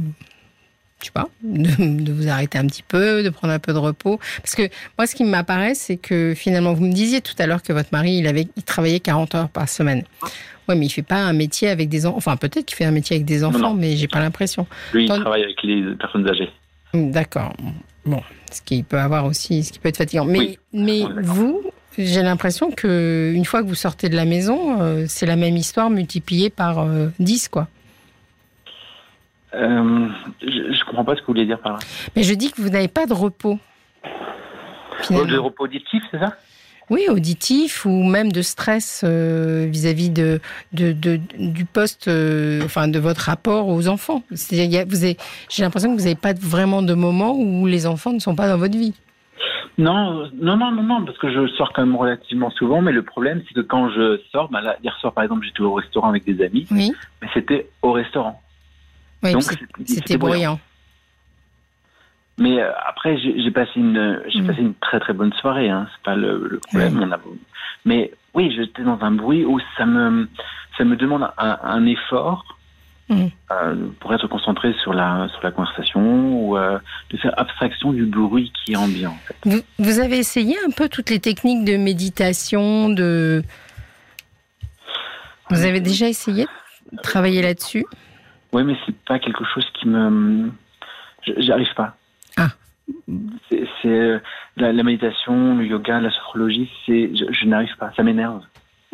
Je 1.01 1.07
sais 1.07 1.13
pas, 1.13 1.29
de, 1.45 2.03
de 2.03 2.13
vous 2.13 2.29
arrêter 2.29 2.59
un 2.59 2.67
petit 2.67 2.83
peu, 2.83 3.23
de 3.23 3.29
prendre 3.29 3.53
un 3.55 3.59
peu 3.61 3.73
de 3.73 3.79
repos. 3.79 4.19
Parce 4.43 4.55
que 4.57 4.63
moi, 4.99 5.07
ce 5.07 5.15
qui 5.15 5.25
m'apparaît, 5.25 5.75
c'est 5.75 5.97
que 5.97 6.35
finalement, 6.37 6.73
vous 6.73 6.85
me 6.85 6.93
disiez 6.93 7.21
tout 7.21 7.35
à 7.39 7.47
l'heure 7.47 7.63
que 7.63 7.73
votre 7.73 7.91
mari, 7.93 8.17
il, 8.17 8.27
avait, 8.27 8.49
il 8.57 8.63
travaillait 8.65 8.99
40 8.99 9.35
heures 9.37 9.49
par 9.49 9.69
semaine. 9.69 10.03
Oui, 10.69 10.77
mais 10.77 10.87
il 10.87 10.91
fait 10.91 11.03
pas 11.03 11.19
un 11.19 11.33
métier 11.33 11.69
avec 11.69 11.89
des 11.89 12.05
enfants. 12.05 12.17
Enfin, 12.17 12.37
peut-être 12.37 12.67
qu'il 12.67 12.77
fait 12.77 12.85
un 12.85 12.91
métier 12.91 13.15
avec 13.17 13.25
des 13.27 13.45
enfants, 13.45 13.59
non. 13.59 13.75
mais 13.75 13.97
j'ai 13.97 14.09
pas 14.09 14.19
l'impression. 14.21 14.67
Lui, 14.93 15.05
il 15.05 15.09
travaille 15.09 15.45
avec 15.45 15.63
les 15.63 15.83
personnes 15.95 16.29
âgées. 16.29 16.51
D'accord. 16.93 17.55
Bon, 18.05 18.23
ce 18.51 18.61
qui 18.63 18.83
peut 18.83 18.99
avoir 18.99 19.25
aussi, 19.25 19.63
ce 19.63 19.73
qui 19.73 19.79
peut 19.79 19.89
être 19.89 19.99
fatigant. 19.99 20.25
Mais, 20.25 20.59
Oui. 20.73 21.07
vous, 21.23 21.63
j'ai 21.97 22.23
l'impression 22.23 22.71
que 22.73 23.33
une 23.35 23.45
fois 23.45 23.63
que 23.63 23.69
vous 23.69 23.75
sortez 23.75 24.09
de 24.09 24.17
la 24.17 24.25
maison, 24.25 24.81
euh, 24.81 25.05
c'est 25.09 25.27
la 25.27 25.37
même 25.37 25.57
histoire 25.57 25.91
multipliée 25.91 26.51
par 26.51 26.81
euh, 26.81 27.09
10, 27.21 27.49
quoi. 27.49 27.69
Euh, 29.55 30.07
je, 30.43 30.73
je 30.73 30.85
comprends 30.85 31.05
pas 31.05 31.15
ce 31.15 31.21
que 31.21 31.27
vous 31.27 31.33
voulez 31.33 31.47
dire 31.47 31.59
par 31.61 31.73
là. 31.75 31.79
Mais 32.17 32.23
je 32.23 32.35
dis 32.35 32.51
que 32.53 32.61
vous 32.61 32.69
n'avez 32.71 32.89
pas 32.89 33.07
de 33.07 33.15
repos. 33.15 33.59
finalement. 35.03 35.31
De 35.33 35.39
repos 35.39 35.65
auditif, 35.65 36.03
c'est 36.11 36.19
ça? 36.19 36.35
Oui, 36.91 37.03
auditif 37.11 37.85
ou 37.85 38.03
même 38.03 38.33
de 38.33 38.41
stress 38.41 39.03
euh, 39.05 39.67
vis-à-vis 39.69 40.09
de, 40.09 40.41
de, 40.73 40.93
de- 40.93 41.21
du 41.39 41.67
poste, 41.67 42.09
euh, 42.09 42.63
enfin 42.65 42.89
de 42.89 42.99
votre 42.99 43.21
rapport 43.23 43.69
aux 43.69 43.89
enfants. 43.89 44.23
C'est-à-dire, 44.33 44.85
vous 44.89 45.05
avez- 45.05 45.19
j'ai 45.51 45.63
l'impression 45.63 45.91
que 45.95 45.99
vous 45.99 46.05
n'avez 46.05 46.15
pas 46.15 46.33
vraiment 46.33 46.81
de 46.81 46.95
moment 46.95 47.35
où 47.37 47.67
les 47.67 47.87
enfants 47.87 48.13
ne 48.15 48.19
sont 48.21 48.35
pas 48.35 48.49
dans 48.49 48.57
votre 48.57 48.77
vie. 48.79 48.95
Non, 49.77 50.29
non, 50.41 50.57
non, 50.57 50.73
non, 50.73 50.83
non, 50.83 51.05
parce 51.05 51.19
que 51.19 51.31
je 51.31 51.47
sors 51.57 51.73
quand 51.75 51.85
même 51.85 51.95
relativement 51.95 52.51
souvent, 52.51 52.81
mais 52.81 52.91
le 52.91 53.03
problème, 53.03 53.43
c'est 53.47 53.55
que 53.55 53.61
quand 53.61 53.91
je 53.91 54.19
sors, 54.33 54.49
bah 54.51 54.61
là, 54.63 54.77
hier 54.83 54.97
soir, 54.99 55.13
par 55.13 55.25
exemple, 55.25 55.45
j'étais 55.47 55.61
au 55.61 55.75
restaurant 55.75 56.09
avec 56.09 56.25
des 56.25 56.43
amis, 56.45 56.67
Oui, 56.71 56.91
mais 57.23 57.29
c'était 57.35 57.69
au 57.83 57.93
restaurant. 57.93 58.41
Oui 59.23 59.35
c'était- 59.87 60.17
bruyant. 60.17 60.61
Mais 62.41 62.61
euh, 62.61 62.71
après, 62.87 63.19
j'ai 63.19 63.51
passé 63.51 63.73
une, 63.77 64.23
j'ai 64.29 64.41
Mm. 64.43 64.47
passé 64.47 64.61
une 64.61 64.75
très 64.75 65.01
très 65.01 65.13
bonne 65.13 65.33
soirée. 65.33 65.69
Hein. 65.71 65.89
C'est 65.93 66.03
pas 66.05 66.15
le, 66.15 66.47
le 66.49 66.59
problème. 66.59 67.01
On 67.03 67.11
a... 67.11 67.19
Mais 67.85 68.13
oui, 68.35 68.53
j'étais 68.55 68.83
dans 68.85 68.99
un 69.03 69.11
bruit 69.11 69.45
où 69.45 69.59
ça 69.77 69.87
me, 69.87 70.29
ça 70.77 70.85
me 70.85 70.95
demande 70.97 71.29
un, 71.37 71.59
un 71.63 71.87
effort 71.87 72.55
Mm. 73.11 73.29
euh, 73.53 73.75
pour 74.01 74.13
être 74.13 74.27
concentré 74.29 74.75
sur 74.83 74.93
la, 74.93 75.29
sur 75.31 75.43
la 75.43 75.51
conversation 75.51 76.03
ou 76.45 76.59
euh, 76.59 76.79
de 77.11 77.17
faire 77.17 77.33
abstraction 77.39 77.93
du 77.95 78.05
bruit 78.05 78.53
qui 78.53 78.73
est 78.73 78.77
ambiant. 78.77 79.13
En 79.13 79.27
fait. 79.27 79.37
Vous, 79.47 79.61
vous 79.79 79.99
avez 79.99 80.19
essayé 80.19 80.57
un 80.67 80.71
peu 80.71 80.91
toutes 80.91 81.09
les 81.09 81.19
techniques 81.19 81.65
de 81.65 81.79
méditation, 81.79 82.91
de... 82.91 83.43
Vous 85.51 85.65
avez 85.65 85.81
déjà 85.81 86.07
essayé 86.07 86.47
de 86.93 86.99
travailler 87.03 87.41
là-dessus? 87.41 87.87
Oui, 88.53 88.65
mais 88.65 88.75
c'est 88.87 88.97
pas 89.05 89.19
quelque 89.19 89.45
chose 89.45 89.67
qui 89.75 89.89
me, 89.89 90.51
je- 91.27 91.33
j'y 91.39 91.53
arrive 91.53 91.73
pas. 91.75 91.97
Ah. 92.37 92.49
C'est 93.83 93.89
euh, 93.89 94.19
la, 94.57 94.73
la 94.73 94.83
méditation, 94.83 95.57
le 95.59 95.67
yoga, 95.67 96.01
la 96.01 96.11
sophrologie, 96.11 96.71
c'est, 96.87 97.11
je, 97.15 97.25
je 97.31 97.45
n'arrive 97.47 97.77
pas. 97.79 97.93
Ça 97.97 98.03
m'énerve. 98.03 98.43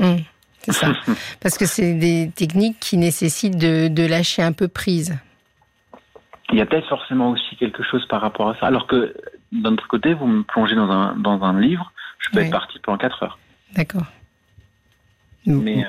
Hum, 0.01 0.19
C'est 0.63 0.73
ça. 0.73 0.93
Parce 1.41 1.57
que 1.57 1.67
c'est 1.67 1.95
des 1.95 2.31
techniques 2.35 2.81
qui 2.81 2.97
nécessitent 2.97 3.57
de, 3.59 3.87
de 3.89 4.05
lâcher 4.07 4.43
un 4.43 4.53
peu 4.53 4.67
prise. 4.67 5.17
Il 6.51 6.59
y 6.59 6.61
a 6.61 6.67
peut-être 6.67 6.89
forcément 6.89 7.31
aussi 7.31 7.57
quelque 7.57 7.83
chose 7.83 8.05
par 8.09 8.21
rapport 8.21 8.51
à 8.51 8.55
ça. 8.57 8.67
Alors 8.67 8.87
que 8.87 9.15
d'un 9.53 9.73
autre 9.73 9.87
côté, 9.89 10.15
vous 10.15 10.27
me 10.27 10.43
plongez 10.43 10.75
dans 10.75 10.91
un, 10.91 11.15
dans 11.17 11.43
un 11.45 11.59
livre, 11.61 11.93
je 12.19 12.31
peux 12.31 12.41
être 12.41 12.51
parti 12.51 12.79
pendant 12.81 12.99
4 12.99 13.23
heures. 13.23 13.39
D'accord. 13.77 14.07
Mais 15.47 15.85
euh, 15.85 15.89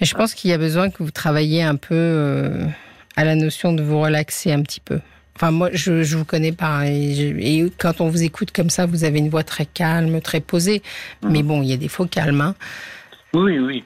Mais 0.00 0.06
je 0.06 0.14
pense 0.14 0.34
qu'il 0.34 0.50
y 0.50 0.54
a 0.54 0.58
besoin 0.58 0.88
que 0.90 1.02
vous 1.02 1.10
travailliez 1.10 1.62
un 1.62 1.76
peu 1.76 1.94
euh, 1.94 2.64
à 3.16 3.24
la 3.24 3.34
notion 3.34 3.72
de 3.72 3.82
vous 3.82 4.00
relaxer 4.00 4.52
un 4.52 4.62
petit 4.62 4.80
peu. 4.80 5.00
Enfin, 5.36 5.50
moi, 5.50 5.68
je 5.72 6.02
je 6.02 6.16
vous 6.16 6.24
connais 6.24 6.52
pas. 6.52 6.86
Et, 6.86 7.14
je- 7.14 7.36
et 7.38 7.72
quand 7.78 8.00
on 8.00 8.08
vous 8.08 8.22
écoute 8.22 8.52
comme 8.52 8.70
ça, 8.70 8.86
vous 8.86 9.04
avez 9.04 9.18
une 9.18 9.28
voix 9.30 9.42
très 9.42 9.66
calme, 9.66 10.20
très 10.20 10.40
posée. 10.40 10.82
Mhm. 11.22 11.32
Mais 11.32 11.42
bon, 11.42 11.62
il 11.62 11.68
y 11.68 11.72
a 11.72 11.76
des 11.76 11.88
faux 11.88 12.06
calmes. 12.06 12.40
hein. 12.40 12.54
oui, 13.32 13.58
oui. 13.58 13.84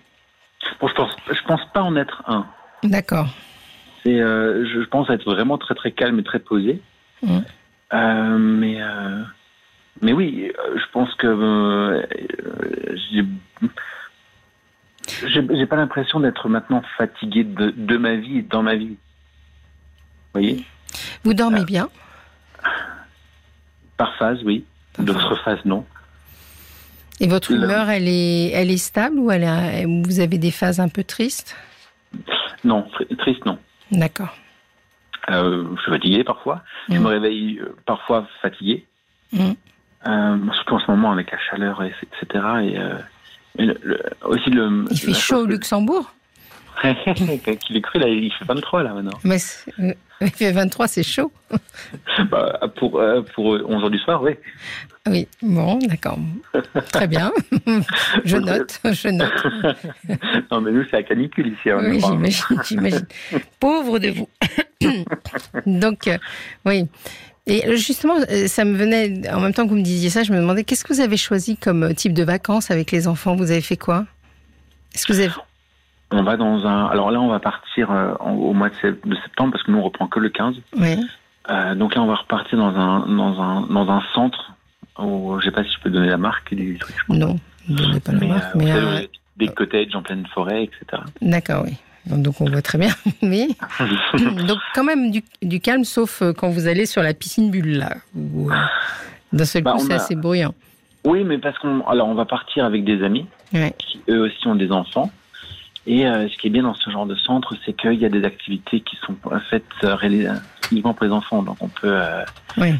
Bon, 0.81 0.89
je 0.89 0.95
pense, 0.95 1.11
je 1.31 1.43
pense 1.47 1.61
pas 1.73 1.83
en 1.83 1.97
être 1.97 2.23
un. 2.27 2.47
D'accord. 2.85 3.29
C'est, 4.03 4.21
euh, 4.21 4.67
je 4.73 4.81
pense 4.87 5.09
être 5.11 5.25
vraiment 5.25 5.57
très 5.59 5.75
très 5.75 5.93
calme 5.93 6.19
et 6.19 6.23
très 6.25 6.39
posé. 6.39 6.81
Mhm. 7.23 7.45
Euh, 7.95 8.39
mais, 8.39 8.83
euh, 8.83 9.23
mais 10.03 10.13
oui, 10.13 10.53
je 10.77 10.85
pense 10.93 11.13
que 11.15 12.05
j'ai, 12.95 13.25
j'ai 15.57 15.67
pas 15.67 15.77
l'impression 15.77 16.21
d'être 16.21 16.49
maintenant 16.49 16.83
fatigué 16.97 17.45
de, 17.45 17.71
de 17.71 17.97
ma 17.97 18.15
vie 18.17 18.39
et 18.39 18.43
dans 18.43 18.63
ma 18.63 18.77
vie. 18.77 18.97
Vous 20.35 20.41
voyez 20.41 20.65
Vous 21.25 21.35
dormez 21.35 21.65
bien? 21.65 21.89
Par 23.97 24.15
phase, 24.17 24.39
oui. 24.45 24.65
D'autres 24.99 25.37
phases, 25.43 25.65
non. 25.65 25.85
Et 27.21 27.27
votre 27.27 27.51
humeur, 27.51 27.89
elle 27.89 28.07
est, 28.09 28.51
elle 28.51 28.71
est 28.71 28.77
stable 28.77 29.19
ou 29.19 29.31
elle 29.31 29.87
vous 30.05 30.21
avez 30.21 30.39
des 30.39 30.51
phases 30.51 30.79
un 30.81 30.89
peu 30.89 31.03
tristes? 31.03 31.57
Non, 32.65 32.89
tr- 32.99 33.17
triste, 33.17 33.45
non. 33.47 33.59
D'accord. 33.91 34.37
Euh, 35.31 35.65
je 35.77 35.83
suis 35.83 35.91
fatigué 35.91 36.25
parfois. 36.25 36.63
Je 36.89 36.95
Mhm. 36.95 37.03
me 37.03 37.07
réveille 37.09 37.59
euh, 37.61 37.75
parfois 37.87 38.27
fatigué. 38.41 38.87
Mhm. 39.33 39.55
Euh, 40.07 40.39
surtout 40.55 40.75
en 40.75 40.79
ce 40.81 40.91
moment 40.91 41.11
avec 41.11 41.31
la 41.33 41.39
chaleur, 41.51 41.83
et, 41.83 41.93
etc. 42.03 42.45
Et, 42.63 42.79
euh, 42.79 42.99
et 43.59 43.67
le- 43.67 43.79
le- 43.83 44.03
aussi 44.23 44.51
le. 44.51 44.85
Il 44.91 44.99
fait 44.99 45.15
chaud 45.15 45.43
au 45.43 45.47
Luxembourg? 45.47 46.13
Qu'il 47.67 47.77
est 47.77 47.81
cru, 47.81 47.99
là, 47.99 48.09
il 48.09 48.33
fait 48.33 48.45
23 48.45 48.83
là 48.83 48.93
maintenant. 48.95 49.19
Mais 49.25 49.39
il 49.79 50.31
fait 50.31 50.53
23, 50.53 50.89
c'est 50.89 51.03
chaud. 51.03 51.33
Bah, 52.31 52.59
pour, 52.77 52.99
euh, 53.01 53.23
pour 53.35 53.47
11 53.47 53.85
heures 53.85 53.91
du 53.91 53.99
soir, 53.99 54.23
oui. 54.23 54.33
Oui, 55.09 55.29
bon, 55.41 55.79
d'accord. 55.79 56.19
Très 56.93 57.07
bien. 57.07 57.33
je 58.25 58.37
note, 58.49 58.81
je 58.85 59.09
note. 59.09 59.47
non, 60.51 60.61
mais 60.61 60.73
nous, 60.73 60.85
c'est 60.91 60.97
la 60.97 61.03
canicule 61.05 61.47
ici. 61.49 61.71
hein, 61.71 61.79
Oui, 61.85 62.01
j'imagine, 62.01 62.63
j'imagine. 62.67 63.07
Pauvre 63.61 63.99
de 64.01 64.09
vous. 64.11 64.29
Donc, 65.67 66.09
euh, 66.09 66.19
oui. 66.67 66.87
Et 67.47 67.67
euh, 67.67 67.77
justement, 67.77 68.17
euh, 68.31 68.47
ça 68.49 68.65
me 68.65 68.77
venait, 68.77 69.31
en 69.33 69.41
même 69.41 69.55
temps 69.55 69.65
que 69.65 69.71
vous 69.71 69.77
me 69.77 69.83
disiez 69.83 70.11
ça, 70.11 70.23
je 70.25 70.33
me 70.33 70.39
demandais, 70.39 70.65
qu'est-ce 70.65 70.85
que 70.85 70.93
vous 70.93 71.01
avez 71.01 71.17
choisi 71.17 71.57
comme 71.57 71.95
type 71.95 72.13
de 72.13 72.25
vacances 72.25 72.71
avec 72.71 72.91
les 72.91 73.07
enfants? 73.09 73.37
Vous 73.37 73.51
avez 73.51 73.63
fait 73.63 73.77
quoi? 73.79 74.05
Est-ce 74.95 75.07
que 75.07 75.13
vous 75.13 75.21
avez... 75.21 75.31
On 76.11 76.23
va 76.23 76.37
dans 76.37 76.67
un. 76.67 76.87
Alors 76.87 77.11
là, 77.11 77.21
on 77.21 77.29
va 77.29 77.39
partir 77.39 77.91
euh, 77.91 78.15
en- 78.21 78.33
au 78.33 78.53
mois 78.55 78.71
de, 78.71 78.75
sept- 78.77 79.07
de 79.07 79.15
septembre 79.17 79.53
parce 79.53 79.63
que 79.65 79.71
nous, 79.71 79.79
on 79.79 79.83
reprend 79.83 80.07
que 80.07 80.19
le 80.21 80.31
15. 80.31 80.57
Oui. 80.79 80.97
Euh, 81.51 81.75
donc 81.75 81.95
là, 81.95 82.03
on 82.03 82.07
va 82.07 82.15
repartir 82.17 82.59
dans 82.59 82.75
un, 82.77 83.01
dans 83.07 83.41
un, 83.43 83.61
dans 83.63 83.91
un 83.91 84.03
centre 84.15 84.53
ou 84.99 85.39
je 85.41 85.45
sais 85.47 85.51
pas 85.51 85.65
si 85.65 85.71
je 85.71 85.81
peux 85.81 85.91
donner 85.91 86.09
la 86.09 86.17
marque 86.17 86.55
du 86.55 86.79
truc. 86.79 86.97
Non, 87.09 87.39
ne 87.69 87.77
donnez 87.77 88.01
pas 88.01 88.13
la 88.13 88.19
Mais, 88.19 88.27
marque. 88.29 88.57
euh, 88.57 88.59
mais, 88.59 88.73
euh, 88.73 89.01
des 89.37 89.49
cottages 89.49 89.95
en 89.95 90.03
pleine 90.03 90.27
forêt, 90.35 90.65
etc. 90.65 91.03
D'accord, 91.23 91.65
oui. 91.67 91.77
Donc 92.07 92.41
on 92.41 92.47
voit 92.51 92.63
très 92.63 92.79
bien. 92.79 92.91
Mais 93.23 93.49
donc 94.47 94.59
quand 94.75 94.85
même 94.85 95.11
du, 95.11 95.23
du 95.43 95.61
calme, 95.61 95.85
sauf 95.85 96.23
euh, 96.23 96.33
quand 96.33 96.49
vous 96.49 96.67
allez 96.67 96.87
sur 96.87 97.03
la 97.03 97.13
piscine 97.13 97.51
bulle 97.51 97.77
là. 97.79 97.91
Où, 98.17 98.51
d'un 99.33 99.45
seul 99.45 99.63
Bah, 99.63 99.73
coup, 99.73 99.81
c'est 99.81 99.93
a- 99.93 99.97
assez 99.97 100.17
bruyant. 100.17 100.55
oui, 101.05 101.23
mais 101.25 101.37
parce 101.39 101.59
qu'on 101.59 101.87
alors 101.87 102.09
on 102.09 102.15
va 102.15 102.25
partir 102.25 102.65
avec 102.65 102.85
des 102.85 103.03
amis 103.05 103.27
Ouais. 103.53 103.75
qui 103.79 104.01
eux 104.09 104.21
aussi 104.23 104.47
ont 104.49 104.55
des 104.57 104.71
enfants. 104.73 105.11
Et 105.89 106.07
euh, 106.07 106.29
ce 106.29 106.37
qui 106.37 106.49
est 106.49 106.51
bien 106.51 106.65
dans 106.65 106.75
ce 106.75 106.91
genre 106.91 107.07
de 107.07 107.15
centre, 107.15 107.55
c'est 107.65 107.73
qu'il 107.73 107.95
y 107.95 108.05
a 108.05 108.11
des 108.11 108.23
activités 108.23 108.81
qui 108.81 108.97
sont 108.97 109.17
faites 109.49 109.65
euh, 109.85 109.97
uniquement 110.71 110.93
pour 110.93 111.07
les 111.07 111.13
enfants. 111.13 111.43
Donc 111.43 111.57
on 111.61 111.69
peut 111.69 111.91
euh, 111.91 112.23
Oui. 112.59 112.75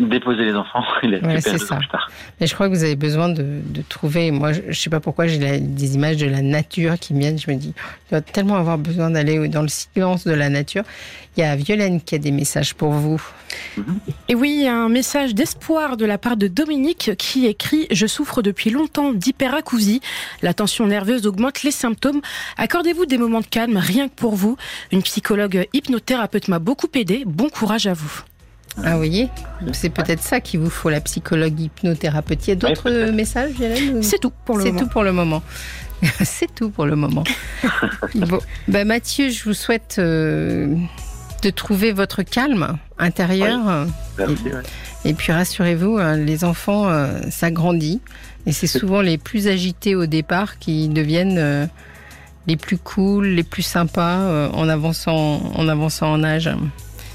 Déposer 0.00 0.44
les 0.44 0.54
enfants 0.54 0.82
et 1.02 1.06
les 1.06 1.18
Ouais, 1.20 1.34
récupérer 1.34 1.40
c'est 1.40 1.58
deux 1.58 1.66
ça. 1.66 1.74
ans 1.74 1.78
plus 1.78 1.88
tard. 1.88 2.10
Mais 2.40 2.46
je 2.46 2.54
crois 2.54 2.68
que 2.68 2.74
vous 2.74 2.82
avez 2.84 2.96
besoin 2.96 3.28
de, 3.28 3.60
de 3.64 3.82
trouver. 3.82 4.30
Moi, 4.30 4.52
je, 4.52 4.60
je 4.68 4.80
sais 4.80 4.90
pas 4.90 5.00
pourquoi 5.00 5.26
j'ai 5.26 5.60
des 5.60 5.94
images 5.94 6.16
de 6.16 6.26
la 6.26 6.40
nature 6.42 6.98
qui 6.98 7.12
viennent. 7.14 7.38
Je 7.38 7.50
me 7.50 7.56
dis, 7.56 7.74
je 8.06 8.10
dois 8.10 8.20
tellement 8.22 8.56
avoir 8.56 8.78
besoin 8.78 9.10
d'aller 9.10 9.48
dans 9.48 9.62
le 9.62 9.68
silence 9.68 10.24
de 10.24 10.32
la 10.32 10.48
nature. 10.48 10.82
Il 11.36 11.40
y 11.40 11.44
a 11.44 11.56
Violaine 11.56 12.00
qui 12.00 12.14
a 12.14 12.18
des 12.18 12.30
messages 12.30 12.74
pour 12.74 12.90
vous. 12.92 13.22
Et 14.28 14.34
oui, 14.34 14.54
il 14.60 14.64
y 14.64 14.68
a 14.68 14.74
un 14.76 14.88
message 14.88 15.34
d'espoir 15.34 15.96
de 15.96 16.04
la 16.04 16.18
part 16.18 16.36
de 16.36 16.46
Dominique 16.46 17.12
qui 17.18 17.46
écrit 17.46 17.86
Je 17.90 18.06
souffre 18.06 18.42
depuis 18.42 18.70
longtemps 18.70 19.12
d'hyperacousie. 19.12 20.00
La 20.42 20.52
tension 20.54 20.86
nerveuse 20.86 21.26
augmente 21.26 21.62
les 21.62 21.70
symptômes. 21.70 22.20
Accordez-vous 22.56 23.06
des 23.06 23.18
moments 23.18 23.40
de 23.40 23.46
calme, 23.46 23.76
rien 23.76 24.08
que 24.08 24.14
pour 24.14 24.34
vous. 24.34 24.56
Une 24.90 25.02
psychologue 25.02 25.66
hypnothérapeute 25.72 26.48
m'a 26.48 26.58
beaucoup 26.58 26.88
aidé. 26.94 27.24
Bon 27.26 27.48
courage 27.48 27.86
à 27.86 27.92
vous. 27.94 28.22
Ah, 28.82 28.92
vous 28.92 28.96
voyez 28.98 29.28
C'est 29.72 29.90
peut-être 29.90 30.22
ça 30.22 30.40
qu'il 30.40 30.60
vous 30.60 30.70
faut, 30.70 30.88
la 30.88 31.00
psychologue 31.00 31.58
hypnothérapeute. 31.60 32.46
Il 32.46 32.50
y 32.50 32.52
a 32.52 32.56
d'autres 32.56 33.10
messages, 33.10 33.52
ou- 33.94 34.02
C'est 34.02 34.18
tout 34.18 34.32
pour 34.44 34.56
le 34.56 34.62
C'est 34.64 34.72
moment. 34.72 34.80
tout 34.84 34.88
pour 34.88 35.02
le 35.02 35.12
moment. 35.12 35.42
C'est 36.24 36.52
tout 36.54 36.70
pour 36.70 36.86
le 36.86 36.96
moment. 36.96 37.24
bon, 38.14 38.38
bah 38.68 38.84
Mathieu, 38.84 39.28
je 39.30 39.44
vous 39.44 39.54
souhaite 39.54 39.96
euh, 39.98 40.74
de 41.42 41.50
trouver 41.50 41.92
votre 41.92 42.22
calme 42.22 42.78
intérieur. 42.98 43.86
Merci. 44.18 44.34
ouais. 44.44 44.52
Et 45.04 45.14
puis 45.14 45.32
rassurez-vous, 45.32 45.98
hein, 45.98 46.16
les 46.16 46.44
enfants, 46.44 46.88
euh, 46.88 47.20
ça 47.30 47.50
grandit. 47.50 48.00
Et 48.46 48.52
c'est 48.52 48.66
souvent 48.66 49.00
les 49.02 49.18
plus 49.18 49.48
agités 49.48 49.94
au 49.94 50.06
départ 50.06 50.58
qui 50.58 50.88
deviennent 50.88 51.38
euh, 51.38 51.66
les 52.46 52.56
plus 52.56 52.78
cool, 52.78 53.26
les 53.26 53.42
plus 53.44 53.62
sympas 53.62 54.18
euh, 54.20 54.48
en, 54.52 54.68
avançant, 54.68 55.40
en 55.54 55.68
avançant 55.68 56.10
en 56.12 56.24
âge. 56.24 56.50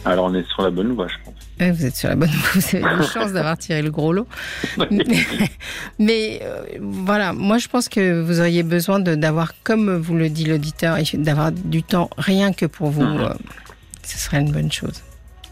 Alors 0.06 0.26
on 0.26 0.34
est 0.34 0.48
sur 0.48 0.62
la 0.62 0.70
bonne 0.70 0.94
voie, 0.94 1.08
je 1.08 1.16
pense. 1.26 1.34
Ouais, 1.60 1.72
vous 1.72 1.86
êtes 1.86 1.96
sur 1.96 2.10
la 2.10 2.16
bonne 2.16 2.30
vous 2.54 2.76
avez 2.76 2.86
une 2.86 3.04
chance 3.04 3.34
d'avoir 3.34 3.58
tiré 3.58 3.82
le 3.82 3.90
gros 3.90 4.14
lot. 4.14 4.28
Mais, 4.92 5.06
mais, 6.00 6.40
euh, 6.44 6.64
voilà, 6.80 7.34
moi 7.34 7.58
je 7.58 7.68
pense 7.68 7.90
que 7.90 8.22
vous 8.22 8.40
auriez 8.40 8.64
besoin 8.64 9.00
d'avoir, 9.00 9.54
comme 9.64 9.96
vous 9.98 10.16
le 10.16 10.30
dit 10.30 10.46
l'auditeur, 10.46 10.98
d'avoir 11.16 11.52
du 11.52 11.84
temps 11.84 12.10
rien 12.18 12.54
que 12.54 12.66
pour 12.66 12.90
vous. 12.90 13.04
Mhm. 13.04 13.22
euh, 13.22 13.34
ce 14.04 14.18
serait 14.18 14.40
une 14.40 14.52
bonne 14.52 14.72
chose. 14.72 15.04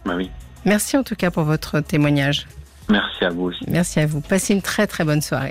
Bah 0.05 0.13
oui. 0.15 0.29
Merci 0.63 0.97
en 0.97 1.03
tout 1.03 1.15
cas 1.15 1.31
pour 1.31 1.43
votre 1.43 1.79
témoignage. 1.81 2.47
Merci 2.89 3.25
à 3.25 3.29
vous 3.29 3.43
aussi. 3.45 3.65
Merci 3.67 3.99
à 3.99 4.05
vous. 4.05 4.21
Passez 4.21 4.53
une 4.53 4.61
très 4.61 4.87
très 4.87 5.03
bonne 5.03 5.21
soirée. 5.21 5.43